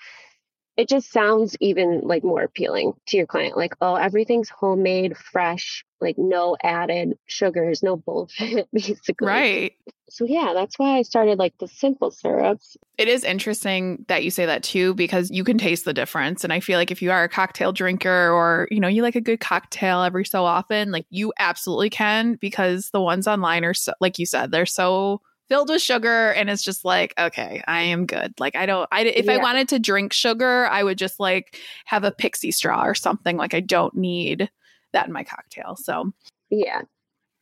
it 0.80 0.88
just 0.88 1.12
sounds 1.12 1.54
even 1.60 2.00
like 2.04 2.24
more 2.24 2.42
appealing 2.42 2.94
to 3.08 3.18
your 3.18 3.26
client. 3.26 3.54
Like, 3.54 3.74
oh, 3.82 3.96
everything's 3.96 4.48
homemade, 4.48 5.14
fresh, 5.14 5.84
like 6.00 6.16
no 6.16 6.56
added 6.64 7.18
sugars, 7.26 7.82
no 7.82 7.96
bullshit, 7.96 8.66
basically. 8.72 9.26
Right. 9.26 9.72
so 10.08 10.24
yeah, 10.24 10.52
that's 10.54 10.78
why 10.78 10.96
I 10.96 11.02
started 11.02 11.38
like 11.38 11.52
the 11.58 11.68
simple 11.68 12.10
syrups. 12.10 12.78
It 12.96 13.08
is 13.08 13.24
interesting 13.24 14.06
that 14.08 14.24
you 14.24 14.30
say 14.30 14.46
that 14.46 14.62
too, 14.62 14.94
because 14.94 15.30
you 15.30 15.44
can 15.44 15.58
taste 15.58 15.84
the 15.84 15.92
difference. 15.92 16.44
And 16.44 16.52
I 16.52 16.60
feel 16.60 16.78
like 16.78 16.90
if 16.90 17.02
you 17.02 17.10
are 17.10 17.24
a 17.24 17.28
cocktail 17.28 17.72
drinker 17.72 18.30
or, 18.30 18.66
you 18.70 18.80
know, 18.80 18.88
you 18.88 19.02
like 19.02 19.16
a 19.16 19.20
good 19.20 19.40
cocktail 19.40 20.02
every 20.02 20.24
so 20.24 20.46
often, 20.46 20.92
like 20.92 21.04
you 21.10 21.30
absolutely 21.38 21.90
can 21.90 22.36
because 22.36 22.88
the 22.94 23.02
ones 23.02 23.28
online 23.28 23.66
are 23.66 23.74
so, 23.74 23.92
like 24.00 24.18
you 24.18 24.24
said, 24.24 24.50
they're 24.50 24.64
so 24.64 25.20
filled 25.50 25.68
with 25.68 25.82
sugar 25.82 26.30
and 26.32 26.48
it's 26.48 26.62
just 26.62 26.84
like 26.84 27.12
okay 27.18 27.62
i 27.66 27.82
am 27.82 28.06
good 28.06 28.32
like 28.38 28.54
i 28.54 28.64
don't 28.64 28.88
i 28.92 29.02
if 29.02 29.26
yeah. 29.26 29.32
i 29.32 29.36
wanted 29.36 29.68
to 29.68 29.78
drink 29.78 30.12
sugar 30.12 30.66
i 30.66 30.82
would 30.82 30.96
just 30.96 31.18
like 31.18 31.58
have 31.84 32.04
a 32.04 32.12
pixie 32.12 32.52
straw 32.52 32.84
or 32.84 32.94
something 32.94 33.36
like 33.36 33.52
i 33.52 33.60
don't 33.60 33.94
need 33.94 34.48
that 34.92 35.06
in 35.06 35.12
my 35.12 35.24
cocktail 35.24 35.76
so 35.76 36.12
yeah 36.50 36.82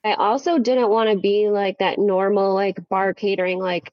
I 0.05 0.15
also 0.15 0.59
didn't 0.59 0.91
want 0.91 1.11
to 1.11 1.19
be 1.19 1.49
like 1.51 1.79
that 1.79 1.99
normal 1.99 2.55
like 2.55 2.89
bar 2.89 3.15
catering, 3.15 3.59
like 3.59 3.93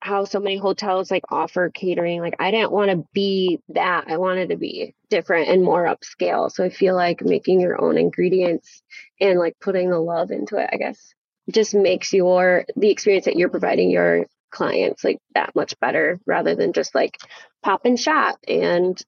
how 0.00 0.24
so 0.24 0.40
many 0.40 0.56
hotels 0.56 1.10
like 1.10 1.22
offer 1.30 1.70
catering. 1.70 2.20
Like 2.20 2.34
I 2.40 2.50
didn't 2.50 2.72
want 2.72 2.90
to 2.90 3.06
be 3.12 3.60
that. 3.68 4.06
I 4.08 4.16
wanted 4.16 4.48
to 4.48 4.56
be 4.56 4.94
different 5.10 5.48
and 5.48 5.62
more 5.62 5.84
upscale. 5.84 6.50
So 6.50 6.64
I 6.64 6.70
feel 6.70 6.96
like 6.96 7.22
making 7.22 7.60
your 7.60 7.80
own 7.80 7.98
ingredients 7.98 8.82
and 9.20 9.38
like 9.38 9.54
putting 9.60 9.90
the 9.90 10.00
love 10.00 10.30
into 10.30 10.56
it, 10.56 10.70
I 10.72 10.76
guess, 10.76 11.14
just 11.50 11.74
makes 11.74 12.12
your 12.12 12.64
the 12.76 12.90
experience 12.90 13.24
that 13.24 13.36
you're 13.36 13.48
providing 13.48 13.90
your 13.90 14.26
clients 14.50 15.02
like 15.02 15.18
that 15.34 15.54
much 15.54 15.78
better 15.80 16.20
rather 16.26 16.54
than 16.54 16.72
just 16.72 16.94
like 16.94 17.18
pop 17.62 17.84
and 17.84 17.98
shot 17.98 18.36
and 18.46 19.02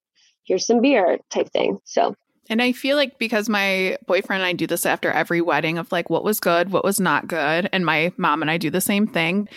here's 0.45 0.67
some 0.67 0.81
beer 0.81 1.19
type 1.31 1.51
thing. 1.51 1.79
So 1.85 2.15
and 2.51 2.61
I 2.61 2.73
feel 2.73 2.97
like 2.97 3.19
because 3.19 3.49
my 3.49 3.97
boyfriend 4.07 4.43
and 4.43 4.47
I 4.49 4.53
do 4.53 4.67
this 4.67 4.85
after 4.85 5.11
every 5.11 5.41
wedding 5.41 5.79
of 5.79 5.91
like 5.91 6.11
what 6.11 6.25
was 6.25 6.41
good, 6.41 6.71
what 6.71 6.85
was 6.85 7.01
not 7.01 7.27
good, 7.27 7.69
and 7.73 7.87
my 7.87 8.13
mom 8.17 8.43
and 8.43 8.51
I 8.51 8.59
do 8.59 8.71
the 8.71 8.81
same 8.81 9.07
thing. 9.07 9.49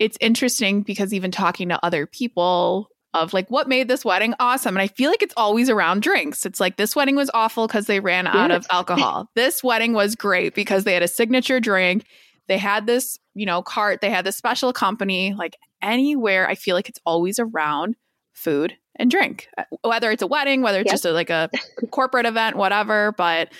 It's 0.00 0.18
interesting 0.20 0.82
because 0.82 1.14
even 1.14 1.30
talking 1.30 1.68
to 1.68 1.84
other 1.84 2.06
people 2.06 2.90
of 3.14 3.32
like 3.32 3.50
what 3.50 3.68
made 3.68 3.88
this 3.88 4.04
wedding 4.04 4.34
awesome 4.40 4.76
and 4.76 4.82
I 4.82 4.88
feel 4.88 5.10
like 5.10 5.22
it's 5.22 5.34
always 5.36 5.70
around 5.70 6.02
drinks. 6.02 6.44
It's 6.44 6.60
like 6.60 6.76
this 6.76 6.94
wedding 6.94 7.16
was 7.16 7.30
awful 7.32 7.66
cuz 7.68 7.86
they 7.86 8.00
ran 8.00 8.26
out 8.26 8.50
yes. 8.50 8.58
of 8.58 8.66
alcohol. 8.70 9.30
this 9.34 9.64
wedding 9.64 9.94
was 9.94 10.14
great 10.14 10.54
because 10.54 10.84
they 10.84 10.92
had 10.94 11.02
a 11.02 11.08
signature 11.08 11.60
drink. 11.60 12.04
They 12.46 12.58
had 12.58 12.86
this, 12.86 13.18
you 13.34 13.46
know, 13.46 13.62
cart, 13.62 14.00
they 14.02 14.10
had 14.10 14.26
this 14.26 14.36
special 14.36 14.72
company 14.72 15.32
like 15.32 15.56
anywhere 15.80 16.48
I 16.48 16.54
feel 16.54 16.74
like 16.74 16.88
it's 16.88 17.00
always 17.06 17.38
around 17.38 17.96
food 18.32 18.76
and 18.96 19.10
drink, 19.10 19.48
uh, 19.56 19.64
whether 19.82 20.10
it's 20.10 20.22
a 20.22 20.26
wedding, 20.26 20.62
whether 20.62 20.80
it's 20.80 20.90
just 20.90 21.04
a, 21.04 21.12
like 21.12 21.30
a 21.30 21.50
corporate 21.90 22.26
event, 22.26 22.56
whatever. 22.56 23.12
But 23.12 23.52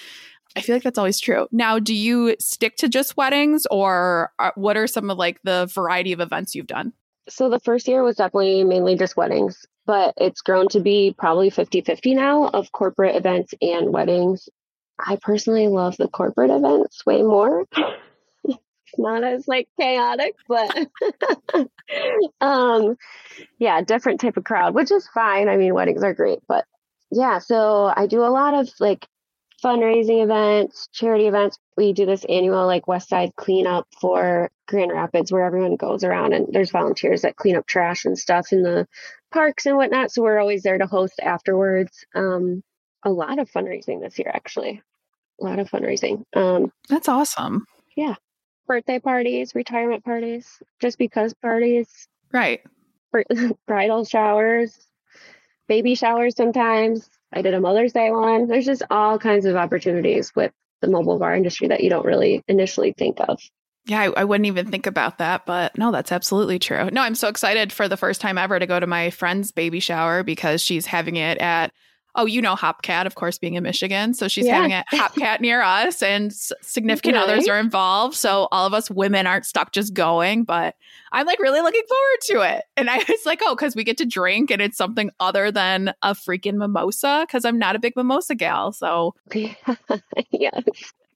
I 0.56 0.60
feel 0.60 0.76
like 0.76 0.82
that's 0.82 0.98
always 0.98 1.18
true. 1.18 1.48
Now, 1.50 1.78
do 1.78 1.94
you 1.94 2.36
stick 2.38 2.76
to 2.76 2.88
just 2.88 3.16
weddings 3.16 3.66
or 3.70 4.32
are, 4.38 4.52
what 4.54 4.76
are 4.76 4.86
some 4.86 5.10
of 5.10 5.18
like 5.18 5.40
the 5.42 5.68
variety 5.72 6.12
of 6.12 6.20
events 6.20 6.54
you've 6.54 6.66
done? 6.66 6.92
So 7.28 7.48
the 7.48 7.60
first 7.60 7.88
year 7.88 8.02
was 8.02 8.16
definitely 8.16 8.64
mainly 8.64 8.96
just 8.96 9.16
weddings, 9.16 9.66
but 9.86 10.14
it's 10.16 10.42
grown 10.42 10.68
to 10.68 10.80
be 10.80 11.14
probably 11.16 11.50
50 11.50 11.80
50 11.80 12.14
now 12.14 12.48
of 12.48 12.72
corporate 12.72 13.16
events 13.16 13.54
and 13.62 13.92
weddings. 13.92 14.48
I 14.98 15.16
personally 15.16 15.68
love 15.68 15.96
the 15.96 16.08
corporate 16.08 16.50
events 16.50 17.04
way 17.06 17.22
more. 17.22 17.66
It's 18.44 18.58
not 18.98 19.24
as 19.24 19.48
like 19.48 19.68
chaotic, 19.80 20.36
but 20.46 20.76
um 22.40 22.96
yeah, 23.58 23.80
different 23.82 24.20
type 24.20 24.36
of 24.36 24.44
crowd, 24.44 24.74
which 24.74 24.90
is 24.90 25.08
fine. 25.08 25.48
I 25.48 25.56
mean, 25.56 25.74
weddings 25.74 26.04
are 26.04 26.14
great, 26.14 26.40
but 26.46 26.64
yeah, 27.10 27.38
so 27.38 27.92
I 27.94 28.06
do 28.06 28.20
a 28.22 28.28
lot 28.28 28.54
of 28.54 28.68
like 28.80 29.06
fundraising 29.64 30.22
events, 30.22 30.88
charity 30.92 31.26
events. 31.26 31.58
We 31.76 31.92
do 31.92 32.06
this 32.06 32.24
annual 32.26 32.66
like 32.66 32.86
West 32.86 33.08
Side 33.08 33.34
cleanup 33.36 33.86
for 34.00 34.50
Grand 34.66 34.92
Rapids 34.92 35.32
where 35.32 35.44
everyone 35.44 35.76
goes 35.76 36.04
around 36.04 36.34
and 36.34 36.48
there's 36.52 36.70
volunteers 36.70 37.22
that 37.22 37.36
clean 37.36 37.56
up 37.56 37.66
trash 37.66 38.04
and 38.04 38.18
stuff 38.18 38.52
in 38.52 38.62
the 38.62 38.86
parks 39.32 39.66
and 39.66 39.76
whatnot. 39.76 40.10
So 40.10 40.22
we're 40.22 40.38
always 40.38 40.62
there 40.62 40.78
to 40.78 40.86
host 40.86 41.18
afterwards. 41.20 42.04
Um, 42.14 42.62
a 43.02 43.10
lot 43.10 43.38
of 43.38 43.50
fundraising 43.50 44.00
this 44.00 44.18
year, 44.18 44.30
actually. 44.32 44.82
A 45.40 45.44
lot 45.44 45.58
of 45.58 45.70
fundraising. 45.70 46.24
Um, 46.34 46.70
That's 46.88 47.08
awesome. 47.08 47.66
Yeah 47.96 48.16
birthday 48.66 48.98
parties, 48.98 49.54
retirement 49.54 50.04
parties, 50.04 50.62
just 50.80 50.98
because 50.98 51.34
parties. 51.34 52.08
Right. 52.32 52.60
Bridal 53.66 54.04
showers, 54.04 54.86
baby 55.68 55.94
showers 55.94 56.36
sometimes. 56.36 57.08
I 57.34 57.42
did 57.42 57.54
a 57.54 57.60
Mother's 57.60 57.92
Day 57.92 58.10
one. 58.10 58.46
There's 58.46 58.64
just 58.64 58.82
all 58.90 59.18
kinds 59.18 59.44
of 59.44 59.56
opportunities 59.56 60.32
with 60.34 60.52
the 60.80 60.88
mobile 60.88 61.18
bar 61.18 61.34
industry 61.34 61.68
that 61.68 61.82
you 61.82 61.90
don't 61.90 62.06
really 62.06 62.42
initially 62.48 62.94
think 62.96 63.18
of. 63.28 63.40
Yeah, 63.86 64.00
I, 64.00 64.20
I, 64.20 64.24
wouldn't 64.24 64.46
even 64.46 64.70
think 64.70 64.86
about 64.86 65.18
that, 65.18 65.44
but 65.44 65.76
no, 65.76 65.92
that's 65.92 66.12
absolutely 66.12 66.58
true. 66.58 66.88
No, 66.90 67.02
I'm 67.02 67.14
so 67.14 67.28
excited 67.28 67.70
for 67.70 67.86
the 67.86 67.98
first 67.98 68.20
time 68.20 68.38
ever 68.38 68.58
to 68.58 68.66
go 68.66 68.80
to 68.80 68.86
my 68.86 69.10
friend's 69.10 69.52
baby 69.52 69.78
shower 69.78 70.22
because 70.22 70.62
she's 70.62 70.86
having 70.86 71.16
it 71.16 71.36
at 71.38 71.70
oh, 72.16 72.26
you 72.26 72.40
know, 72.40 72.54
HopCat, 72.54 73.06
of 73.06 73.14
course, 73.14 73.38
being 73.38 73.54
in 73.54 73.62
Michigan. 73.62 74.14
So 74.14 74.28
she's 74.28 74.46
yeah. 74.46 74.56
having 74.56 74.72
a 74.72 74.84
HopCat 74.92 75.40
near 75.40 75.62
us, 75.62 76.02
and 76.02 76.32
significant 76.32 77.16
right. 77.16 77.24
others 77.24 77.48
are 77.48 77.58
involved. 77.58 78.14
So 78.16 78.48
all 78.52 78.66
of 78.66 78.74
us 78.74 78.90
women 78.90 79.26
aren't 79.26 79.46
stuck 79.46 79.72
just 79.72 79.94
going, 79.94 80.44
but 80.44 80.76
I'm 81.12 81.26
like 81.26 81.40
really 81.40 81.60
looking 81.60 81.82
forward 81.88 82.44
to 82.44 82.56
it. 82.56 82.64
And 82.76 82.90
I 82.90 82.98
was 82.98 83.26
like, 83.26 83.40
oh, 83.42 83.54
because 83.54 83.74
we 83.74 83.84
get 83.84 83.98
to 83.98 84.06
drink 84.06 84.50
and 84.50 84.62
it's 84.62 84.76
something 84.76 85.10
other 85.20 85.50
than 85.50 85.92
a 86.02 86.14
freaking 86.14 86.54
mimosa, 86.54 87.24
because 87.26 87.44
I'm 87.44 87.58
not 87.58 87.76
a 87.76 87.80
big 87.80 87.96
mimosa 87.96 88.34
gal. 88.34 88.72
So, 88.72 89.14
yes. 90.30 90.62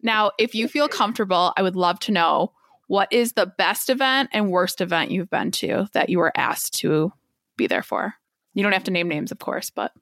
Now, 0.03 0.31
if 0.39 0.55
you 0.55 0.69
feel 0.69 0.89
comfortable, 0.89 1.53
I 1.57 1.63
would 1.63 1.77
love 1.77 1.99
to 2.01 2.13
know 2.13 2.53
what 2.89 3.13
is 3.13 3.35
the 3.35 3.47
best 3.47 3.91
event 3.91 4.31
and 4.33 4.51
worst 4.51 4.81
event 4.81 5.11
you've 5.11 5.31
been 5.31 5.51
to 5.53 5.89
that 5.93 6.09
you 6.09 6.19
were 6.19 6.33
asked 6.37 6.75
to 6.81 7.13
be 7.57 7.67
there 7.67 7.83
for? 7.83 8.15
You 8.55 8.63
don't 8.63 8.73
have 8.73 8.85
to 8.85 8.91
name 8.91 9.09
names, 9.09 9.31
of 9.31 9.39
course, 9.39 9.71
but 9.71 9.93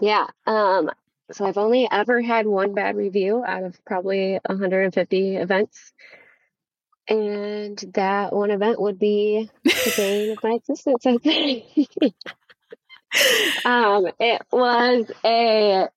yeah. 0.00 0.26
Um, 0.46 0.90
so 1.30 1.46
I've 1.46 1.58
only 1.58 1.88
ever 1.90 2.20
had 2.20 2.46
one 2.46 2.74
bad 2.74 2.96
review 2.96 3.42
out 3.46 3.62
of 3.62 3.82
probably 3.84 4.38
150 4.46 5.36
events. 5.36 5.92
And 7.08 7.78
that 7.94 8.32
one 8.32 8.50
event 8.50 8.80
would 8.80 8.98
be 8.98 9.50
the 9.64 9.92
day 9.96 10.30
of 10.30 10.42
my 10.42 10.52
existence, 10.52 11.04
I 11.06 11.16
think. 11.18 11.64
um, 13.64 14.06
it 14.20 14.42
was 14.52 15.10
a 15.24 15.88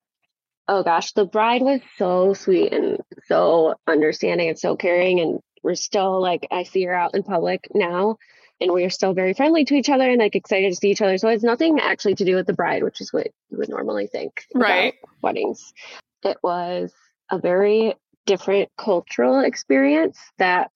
oh 0.68 0.84
gosh, 0.84 1.12
the 1.14 1.26
bride 1.26 1.62
was 1.62 1.82
so 1.98 2.34
sweet 2.34 2.74
and 2.74 3.00
so 3.28 3.76
understanding 3.88 4.50
and 4.50 4.60
so 4.60 4.76
caring 4.76 5.20
and 5.20 5.40
we're 5.64 5.76
still 5.76 6.22
like 6.22 6.48
I 6.52 6.64
see 6.64 6.84
her 6.84 6.94
out 6.94 7.16
in 7.16 7.24
public 7.24 7.68
now 7.74 8.18
and 8.62 8.72
we 8.72 8.86
are 8.86 8.90
still 8.90 9.14
very 9.14 9.34
friendly 9.34 9.66
to 9.66 9.76
each 9.76 9.90
other 9.90 10.10
and 10.10 10.20
like 10.20 10.36
excited 10.36 10.70
to 10.70 10.76
see 10.76 10.92
each 10.92 11.02
other. 11.02 11.18
So 11.18 11.30
it's 11.30 11.44
nothing 11.44 11.80
actually 11.80 12.16
to 12.16 12.26
do 12.26 12.36
with 12.36 12.48
the 12.48 12.54
bride, 12.54 12.84
which 12.84 13.02
is 13.02 13.12
what 13.12 13.28
you 13.50 13.58
would 13.58 13.70
normally 13.70 14.08
think 14.08 14.46
right 14.54 14.96
weddings. 15.22 15.74
It 16.24 16.38
was 16.42 16.92
a 17.30 17.40
very 17.40 17.96
different 18.26 18.70
cultural 18.78 19.40
experience 19.40 20.20
that 20.38 20.72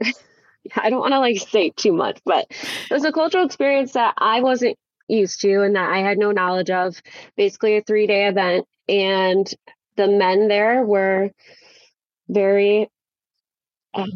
I 0.76 0.90
don't 0.90 1.00
want 1.00 1.12
to 1.12 1.18
like 1.18 1.38
say 1.38 1.70
too 1.70 1.92
much, 1.92 2.20
but 2.24 2.46
it 2.50 2.92
was 2.92 3.04
a 3.04 3.12
cultural 3.12 3.44
experience 3.44 3.92
that 3.92 4.14
I 4.18 4.40
wasn't 4.40 4.76
used 5.08 5.40
to 5.40 5.62
and 5.62 5.76
that 5.76 5.90
I 5.90 5.98
had 5.98 6.18
no 6.18 6.30
knowledge 6.32 6.70
of. 6.70 7.00
Basically, 7.36 7.76
a 7.76 7.82
three 7.82 8.06
day 8.06 8.26
event, 8.26 8.66
and 8.88 9.52
the 9.96 10.08
men 10.08 10.48
there 10.48 10.84
were 10.84 11.30
very 12.28 12.88
um, 13.94 14.10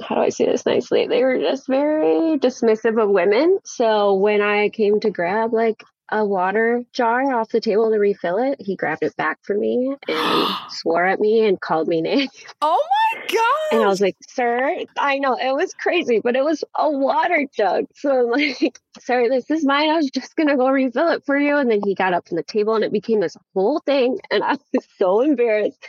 how 0.00 0.16
do 0.16 0.20
I 0.20 0.28
say 0.28 0.46
this 0.46 0.66
nicely? 0.66 1.06
They 1.06 1.22
were 1.22 1.38
just 1.38 1.66
very 1.66 2.38
dismissive 2.38 3.02
of 3.02 3.10
women. 3.10 3.58
So 3.64 4.14
when 4.14 4.40
I 4.40 4.68
came 4.68 5.00
to 5.00 5.10
grab 5.10 5.52
like 5.52 5.82
a 6.12 6.24
water 6.24 6.84
jar 6.92 7.34
off 7.34 7.48
the 7.48 7.60
table 7.60 7.90
to 7.90 7.98
refill 7.98 8.36
it. 8.36 8.60
He 8.60 8.76
grabbed 8.76 9.02
it 9.02 9.16
back 9.16 9.38
from 9.42 9.60
me 9.60 9.96
and 10.06 10.48
swore 10.68 11.06
at 11.06 11.18
me 11.18 11.46
and 11.46 11.60
called 11.60 11.88
me 11.88 12.02
names. 12.02 12.30
Oh 12.60 12.86
my 13.14 13.22
god! 13.26 13.76
And 13.76 13.82
I 13.82 13.86
was 13.86 14.00
like, 14.00 14.16
"Sir, 14.28 14.84
I 14.98 15.18
know 15.18 15.34
it 15.34 15.54
was 15.54 15.72
crazy, 15.72 16.20
but 16.22 16.36
it 16.36 16.44
was 16.44 16.62
a 16.76 16.90
water 16.90 17.46
jug." 17.56 17.86
So 17.94 18.10
I'm 18.10 18.30
like, 18.60 18.78
"Sir, 19.00 19.28
this 19.30 19.50
is 19.50 19.64
mine. 19.64 19.88
I 19.90 19.96
was 19.96 20.10
just 20.10 20.36
gonna 20.36 20.56
go 20.56 20.68
refill 20.68 21.08
it 21.08 21.24
for 21.24 21.36
you." 21.38 21.56
And 21.56 21.70
then 21.70 21.80
he 21.82 21.94
got 21.94 22.12
up 22.12 22.28
from 22.28 22.36
the 22.36 22.42
table, 22.42 22.74
and 22.74 22.84
it 22.84 22.92
became 22.92 23.20
this 23.20 23.36
whole 23.54 23.80
thing. 23.80 24.20
And 24.30 24.44
I 24.44 24.58
was 24.72 24.86
so 24.98 25.22
embarrassed. 25.22 25.82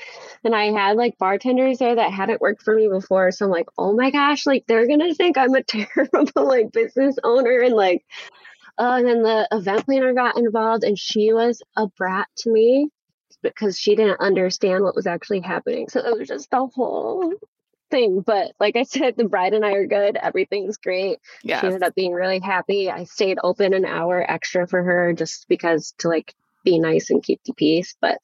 And 0.46 0.56
I 0.56 0.72
had 0.72 0.96
like 0.96 1.18
bartenders 1.18 1.80
there 1.80 1.96
that 1.96 2.14
hadn't 2.14 2.42
worked 2.42 2.64
for 2.64 2.74
me 2.74 2.88
before, 2.88 3.32
so 3.32 3.46
I'm 3.46 3.52
like, 3.52 3.68
"Oh 3.78 3.94
my 3.94 4.10
gosh! 4.10 4.46
Like 4.46 4.64
they're 4.68 4.88
gonna 4.88 5.14
think 5.14 5.38
I'm 5.38 5.54
a 5.54 5.64
terrible 5.76 6.48
like 6.48 6.72
business 6.72 7.18
owner 7.24 7.60
and 7.60 7.76
like." 7.76 8.06
Uh, 8.78 8.96
and 8.98 9.08
then 9.08 9.24
the 9.24 9.48
event 9.52 9.86
planner 9.86 10.14
got 10.14 10.38
involved, 10.38 10.84
and 10.84 10.98
she 10.98 11.34
was 11.34 11.62
a 11.78 11.88
brat 11.88 12.28
to 12.38 12.52
me 12.52 12.90
because 13.42 13.78
she 13.78 13.96
didn't 13.96 14.20
understand 14.20 14.84
what 14.84 14.96
was 14.96 15.06
actually 15.06 15.42
happening. 15.42 15.90
So 15.90 16.00
it 16.00 16.18
was 16.18 16.28
just 16.28 16.50
the 16.50 16.66
whole 16.66 17.34
thing. 17.92 18.22
But 18.22 18.54
like 18.60 18.76
I 18.76 18.84
said, 18.84 19.16
the 19.16 19.26
bride 19.26 19.54
and 19.54 19.66
I 19.66 19.74
are 19.74 19.86
good. 19.86 20.18
Everything's 20.18 20.78
great. 20.78 21.20
Yes. 21.44 21.62
She 21.62 21.68
ended 21.68 21.84
up 21.84 21.94
being 21.94 22.14
really 22.14 22.40
happy. 22.40 22.90
I 22.90 23.04
stayed 23.04 23.38
open 23.44 23.74
an 23.74 23.86
hour 23.86 24.26
extra 24.28 24.68
for 24.68 24.82
her 24.82 25.14
just 25.14 25.48
because 25.48 25.94
to 26.00 26.08
like 26.08 26.34
be 26.64 26.80
nice 26.80 27.10
and 27.10 27.22
keep 27.22 27.42
the 27.46 27.54
peace. 27.54 27.96
But 28.02 28.18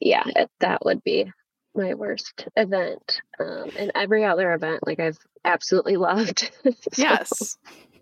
yeah, 0.00 0.24
it, 0.26 0.50
that 0.60 0.84
would 0.84 1.02
be 1.04 1.30
my 1.74 1.94
worst 1.94 2.46
event. 2.56 3.20
Um, 3.38 3.70
and 3.78 3.92
every 3.94 4.24
other 4.24 4.52
event, 4.52 4.86
like 4.86 5.00
I've 5.00 5.18
absolutely 5.44 5.96
loved. 6.08 6.50
so, 6.64 6.72
Yes. 6.96 7.58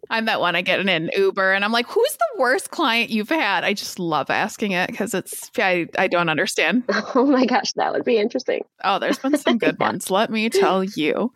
I'm 0.09 0.25
that 0.25 0.41
one. 0.41 0.57
I 0.57 0.63
get 0.63 0.81
in 0.81 0.89
an 0.89 1.11
Uber 1.17 1.53
and 1.53 1.65
I'm 1.65 1.73
like, 1.73 1.87
who's 1.87 2.13
the 2.13 2.41
worst 2.41 2.71
client 2.71 3.11
you've 3.11 3.29
had? 3.29 3.65
I 3.65 3.75
just 3.75 3.99
love 3.99 4.31
asking 4.31 4.73
it 4.73 4.89
because 4.91 5.15
it's, 5.15 5.51
I, 5.59 5.87
I 5.99 6.09
don't 6.09 6.29
understand. 6.29 6.85
Oh 7.13 7.27
my 7.27 7.45
gosh, 7.45 7.73
that 7.73 7.93
would 7.93 8.05
be 8.05 8.19
interesting. 8.19 8.63
Oh, 8.85 8.99
there's 8.99 9.19
been 9.19 9.37
some 9.37 9.59
good 9.59 9.79
ones, 9.81 10.11
let 10.11 10.31
me 10.31 10.49
tell 10.49 10.85
you. 10.85 11.33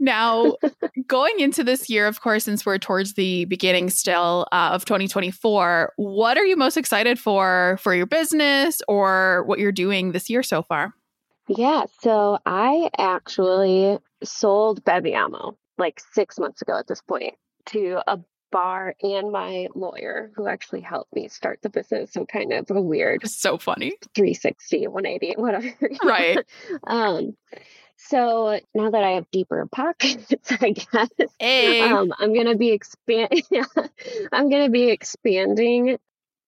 Now, 0.00 0.54
going 1.06 1.38
into 1.38 1.62
this 1.62 1.90
year, 1.90 2.06
of 2.06 2.20
course, 2.22 2.44
since 2.44 2.64
we're 2.64 2.78
towards 2.78 3.14
the 3.14 3.44
beginning 3.44 3.90
still 3.90 4.46
uh, 4.52 4.70
of 4.72 4.84
2024, 4.86 5.92
what 5.96 6.38
are 6.38 6.46
you 6.46 6.56
most 6.56 6.76
excited 6.76 7.18
for 7.18 7.78
for 7.82 7.94
your 7.94 8.06
business 8.06 8.80
or 8.88 9.44
what 9.44 9.58
you're 9.58 9.70
doing 9.70 10.12
this 10.12 10.30
year 10.30 10.42
so 10.42 10.62
far? 10.62 10.94
Yeah, 11.48 11.84
so 12.00 12.38
I 12.46 12.88
actually 12.96 13.98
sold 14.22 14.82
Beviamo 14.84 15.56
like 15.78 16.00
six 16.12 16.38
months 16.38 16.62
ago 16.62 16.78
at 16.78 16.86
this 16.86 17.02
point 17.02 17.34
to 17.66 18.00
a 18.06 18.18
bar 18.50 18.94
and 19.02 19.32
my 19.32 19.66
lawyer 19.74 20.30
who 20.36 20.46
actually 20.46 20.82
helped 20.82 21.14
me 21.14 21.28
start 21.28 21.58
the 21.62 21.70
business. 21.70 22.12
So 22.12 22.26
kind 22.26 22.52
of 22.52 22.70
a 22.70 22.80
weird 22.80 23.26
So 23.28 23.58
funny. 23.58 23.92
360, 24.14 24.86
180, 24.86 25.40
whatever. 25.40 25.72
Right. 26.04 26.38
um, 26.86 27.36
so 27.96 28.58
now 28.74 28.90
that 28.90 29.02
I 29.02 29.12
have 29.12 29.30
deeper 29.30 29.66
pockets, 29.72 30.32
I 30.60 30.70
guess 30.70 31.08
Hey. 31.38 31.80
um, 31.80 32.12
I'm 32.18 32.34
gonna 32.34 32.56
be 32.56 32.70
expand. 32.70 33.30
I'm 34.32 34.50
gonna 34.50 34.70
be 34.70 34.90
expanding 34.90 35.98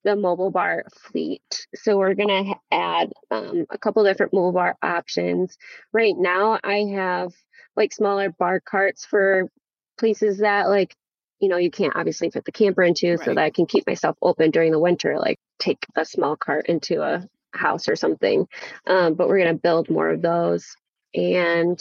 the 0.04 0.16
mobile 0.16 0.50
bar 0.50 0.84
fleet. 0.92 1.66
So 1.74 1.96
we're 1.96 2.14
gonna 2.14 2.54
add 2.70 3.12
um, 3.30 3.66
a 3.70 3.78
couple 3.78 4.04
different 4.04 4.32
mobile 4.34 4.52
bar 4.52 4.76
options. 4.82 5.56
Right 5.92 6.14
now, 6.16 6.58
I 6.62 6.86
have 6.94 7.32
like 7.76 7.92
smaller 7.92 8.30
bar 8.30 8.60
carts 8.60 9.04
for 9.04 9.48
places 9.96 10.38
that 10.38 10.68
like 10.68 10.94
you 11.40 11.48
know 11.48 11.56
you 11.56 11.70
can't 11.70 11.96
obviously 11.96 12.30
fit 12.30 12.44
the 12.44 12.52
camper 12.52 12.82
into, 12.82 13.16
so 13.18 13.34
that 13.34 13.38
I 13.38 13.50
can 13.50 13.66
keep 13.66 13.86
myself 13.86 14.16
open 14.22 14.50
during 14.50 14.72
the 14.72 14.78
winter. 14.78 15.18
Like 15.18 15.38
take 15.58 15.78
a 15.96 16.04
small 16.04 16.36
cart 16.36 16.66
into 16.66 17.02
a 17.02 17.26
house 17.52 17.88
or 17.88 17.96
something. 17.96 18.46
Um, 18.86 19.14
but 19.14 19.28
we're 19.28 19.38
gonna 19.38 19.54
build 19.54 19.90
more 19.90 20.10
of 20.10 20.22
those, 20.22 20.76
and 21.14 21.80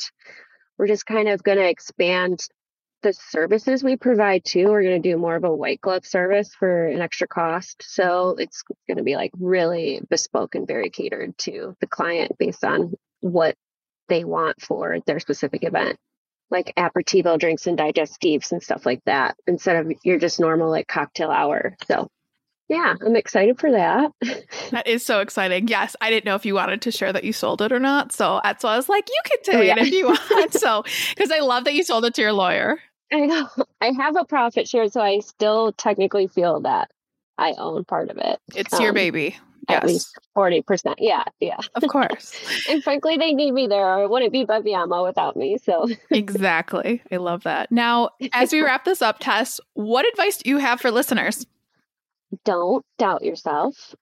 we're 0.77 0.87
just 0.87 1.05
kind 1.05 1.29
of 1.29 1.43
gonna 1.43 1.61
expand 1.61 2.39
the 3.03 3.13
services 3.13 3.83
we 3.83 3.97
provide 3.97 4.43
too. 4.43 4.67
We're 4.67 4.81
going 4.81 5.01
to 5.01 5.09
do 5.09 5.17
more 5.17 5.35
of 5.35 5.43
a 5.43 5.53
white 5.53 5.81
glove 5.81 6.05
service 6.05 6.55
for 6.57 6.87
an 6.87 7.01
extra 7.01 7.27
cost. 7.27 7.83
So 7.85 8.35
it's 8.39 8.63
going 8.87 8.97
to 8.97 9.03
be 9.03 9.15
like 9.15 9.31
really 9.37 10.01
bespoke 10.09 10.55
and 10.55 10.65
very 10.65 10.89
catered 10.89 11.37
to 11.39 11.75
the 11.81 11.87
client 11.87 12.31
based 12.39 12.63
on 12.63 12.93
what 13.19 13.55
they 14.07 14.23
want 14.23 14.61
for 14.61 14.97
their 15.05 15.19
specific 15.19 15.63
event, 15.63 15.97
like 16.53 16.73
aperitivo 16.77 17.37
drinks 17.37 17.67
and 17.67 17.77
digestives 17.77 18.51
and 18.53 18.63
stuff 18.63 18.85
like 18.85 19.01
that, 19.05 19.35
instead 19.47 19.75
of 19.85 19.91
your 20.03 20.17
just 20.19 20.39
normal 20.39 20.69
like 20.69 20.87
cocktail 20.87 21.29
hour. 21.31 21.75
So 21.87 22.07
yeah, 22.69 22.95
I'm 23.05 23.15
excited 23.17 23.59
for 23.59 23.71
that. 23.71 24.11
That 24.71 24.87
is 24.87 25.05
so 25.05 25.19
exciting. 25.19 25.67
Yes, 25.67 25.95
I 26.01 26.09
didn't 26.09 26.25
know 26.25 26.33
if 26.35 26.45
you 26.45 26.55
wanted 26.55 26.81
to 26.83 26.91
share 26.91 27.13
that 27.13 27.23
you 27.25 27.33
sold 27.33 27.61
it 27.61 27.71
or 27.71 27.79
not. 27.79 28.11
So 28.11 28.39
that's 28.43 28.63
why 28.63 28.73
I 28.73 28.77
was 28.77 28.89
like, 28.89 29.07
you 29.09 29.21
can 29.25 29.37
Oh, 29.55 29.59
take 29.59 29.67
yeah. 29.67 29.75
it 29.79 29.87
if 29.87 29.93
you 29.93 30.05
want. 30.31 30.53
So, 30.53 30.83
because 31.09 31.29
I 31.29 31.39
love 31.39 31.65
that 31.65 31.73
you 31.75 31.83
sold 31.83 32.05
it 32.05 32.13
to 32.15 32.21
your 32.21 32.33
lawyer. 32.33 32.79
I 33.11 33.25
know 33.27 33.47
I 33.81 33.91
have 33.91 34.15
a 34.15 34.25
profit 34.25 34.67
share, 34.67 34.87
so 34.89 34.99
I 35.01 35.19
still 35.19 35.73
technically 35.73 36.27
feel 36.27 36.61
that 36.61 36.89
I 37.37 37.53
own 37.57 37.83
part 37.85 38.09
of 38.09 38.17
it. 38.17 38.39
It's 38.55 38.79
your 38.79 38.89
Um, 38.89 38.95
baby. 39.67 39.77
At 39.77 39.85
least 39.85 40.19
40%. 40.35 40.95
Yeah, 40.99 41.23
yeah. 41.39 41.57
of 41.75 41.83
course. 41.89 42.33
And 42.69 42.83
frankly, 42.83 43.17
they 43.17 43.33
need 43.33 43.51
me 43.51 43.67
there, 43.67 43.85
or 43.85 44.03
it 44.03 44.09
wouldn't 44.09 44.31
be 44.31 44.45
Beviamo 44.45 45.05
without 45.05 45.35
me. 45.35 45.57
So, 45.57 45.87
exactly. 46.09 47.01
I 47.11 47.17
love 47.17 47.43
that. 47.43 47.71
Now, 47.71 48.09
as 48.33 48.51
we 48.51 48.61
wrap 48.61 48.85
this 48.85 49.01
up, 49.01 49.17
Tess, 49.19 49.59
what 49.73 50.07
advice 50.07 50.37
do 50.37 50.49
you 50.49 50.57
have 50.57 50.81
for 50.81 50.91
listeners? 50.91 51.45
don't 52.43 52.85
doubt 52.97 53.23
yourself. 53.23 53.95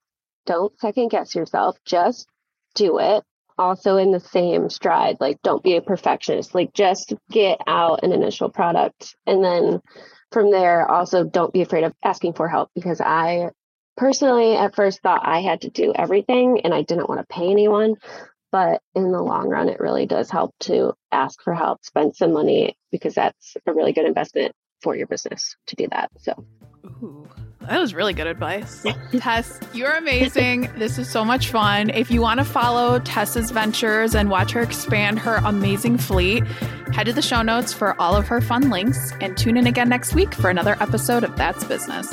Don't 0.46 0.78
second 0.80 1.08
guess 1.08 1.34
yourself. 1.34 1.76
Just 1.84 2.28
do 2.74 2.98
it. 2.98 3.22
Also, 3.58 3.96
in 3.96 4.12
the 4.12 4.20
same 4.20 4.70
stride, 4.70 5.16
like 5.20 5.40
don't 5.42 5.62
be 5.62 5.76
a 5.76 5.82
perfectionist. 5.82 6.54
Like 6.54 6.72
just 6.72 7.14
get 7.30 7.60
out 7.66 8.02
an 8.02 8.12
initial 8.12 8.48
product. 8.48 9.14
And 9.26 9.44
then 9.44 9.80
from 10.32 10.50
there, 10.50 10.90
also 10.90 11.24
don't 11.24 11.52
be 11.52 11.60
afraid 11.62 11.84
of 11.84 11.92
asking 12.02 12.32
for 12.32 12.48
help 12.48 12.70
because 12.74 13.00
I 13.00 13.50
personally 13.96 14.56
at 14.56 14.74
first 14.74 15.00
thought 15.02 15.22
I 15.24 15.40
had 15.40 15.62
to 15.62 15.70
do 15.70 15.92
everything 15.94 16.60
and 16.64 16.72
I 16.74 16.82
didn't 16.82 17.08
want 17.08 17.20
to 17.20 17.34
pay 17.34 17.50
anyone. 17.50 17.96
But 18.50 18.82
in 18.94 19.12
the 19.12 19.22
long 19.22 19.48
run, 19.48 19.70
it 19.70 19.80
really 19.80 20.04
does 20.04 20.30
help 20.30 20.54
to 20.60 20.92
ask 21.10 21.42
for 21.42 21.54
help, 21.54 21.84
spend 21.84 22.14
some 22.14 22.34
money 22.34 22.76
because 22.90 23.14
that's 23.14 23.56
a 23.66 23.72
really 23.72 23.94
good 23.94 24.04
investment 24.04 24.52
for 24.82 24.94
your 24.94 25.06
business 25.06 25.56
to 25.68 25.76
do 25.76 25.86
that. 25.90 26.10
So, 26.18 26.44
Ooh, 26.84 27.26
that 27.60 27.78
was 27.78 27.94
really 27.94 28.12
good 28.12 28.26
advice. 28.26 28.84
Tess, 29.18 29.58
you're 29.72 29.92
amazing. 29.92 30.70
This 30.76 30.98
is 30.98 31.08
so 31.08 31.24
much 31.24 31.48
fun. 31.48 31.90
If 31.90 32.10
you 32.10 32.20
want 32.20 32.40
to 32.40 32.44
follow 32.44 32.98
Tess's 32.98 33.50
ventures 33.50 34.14
and 34.14 34.28
watch 34.28 34.52
her 34.52 34.60
expand 34.60 35.18
her 35.20 35.36
amazing 35.36 35.96
fleet, 35.96 36.44
head 36.92 37.04
to 37.04 37.12
the 37.12 37.22
show 37.22 37.40
notes 37.40 37.72
for 37.72 37.98
all 38.00 38.14
of 38.14 38.26
her 38.28 38.40
fun 38.42 38.68
links 38.68 39.12
and 39.20 39.36
tune 39.36 39.56
in 39.56 39.66
again 39.66 39.88
next 39.88 40.14
week 40.14 40.34
for 40.34 40.50
another 40.50 40.76
episode 40.80 41.24
of 41.24 41.36
That's 41.36 41.64
Business. 41.64 42.12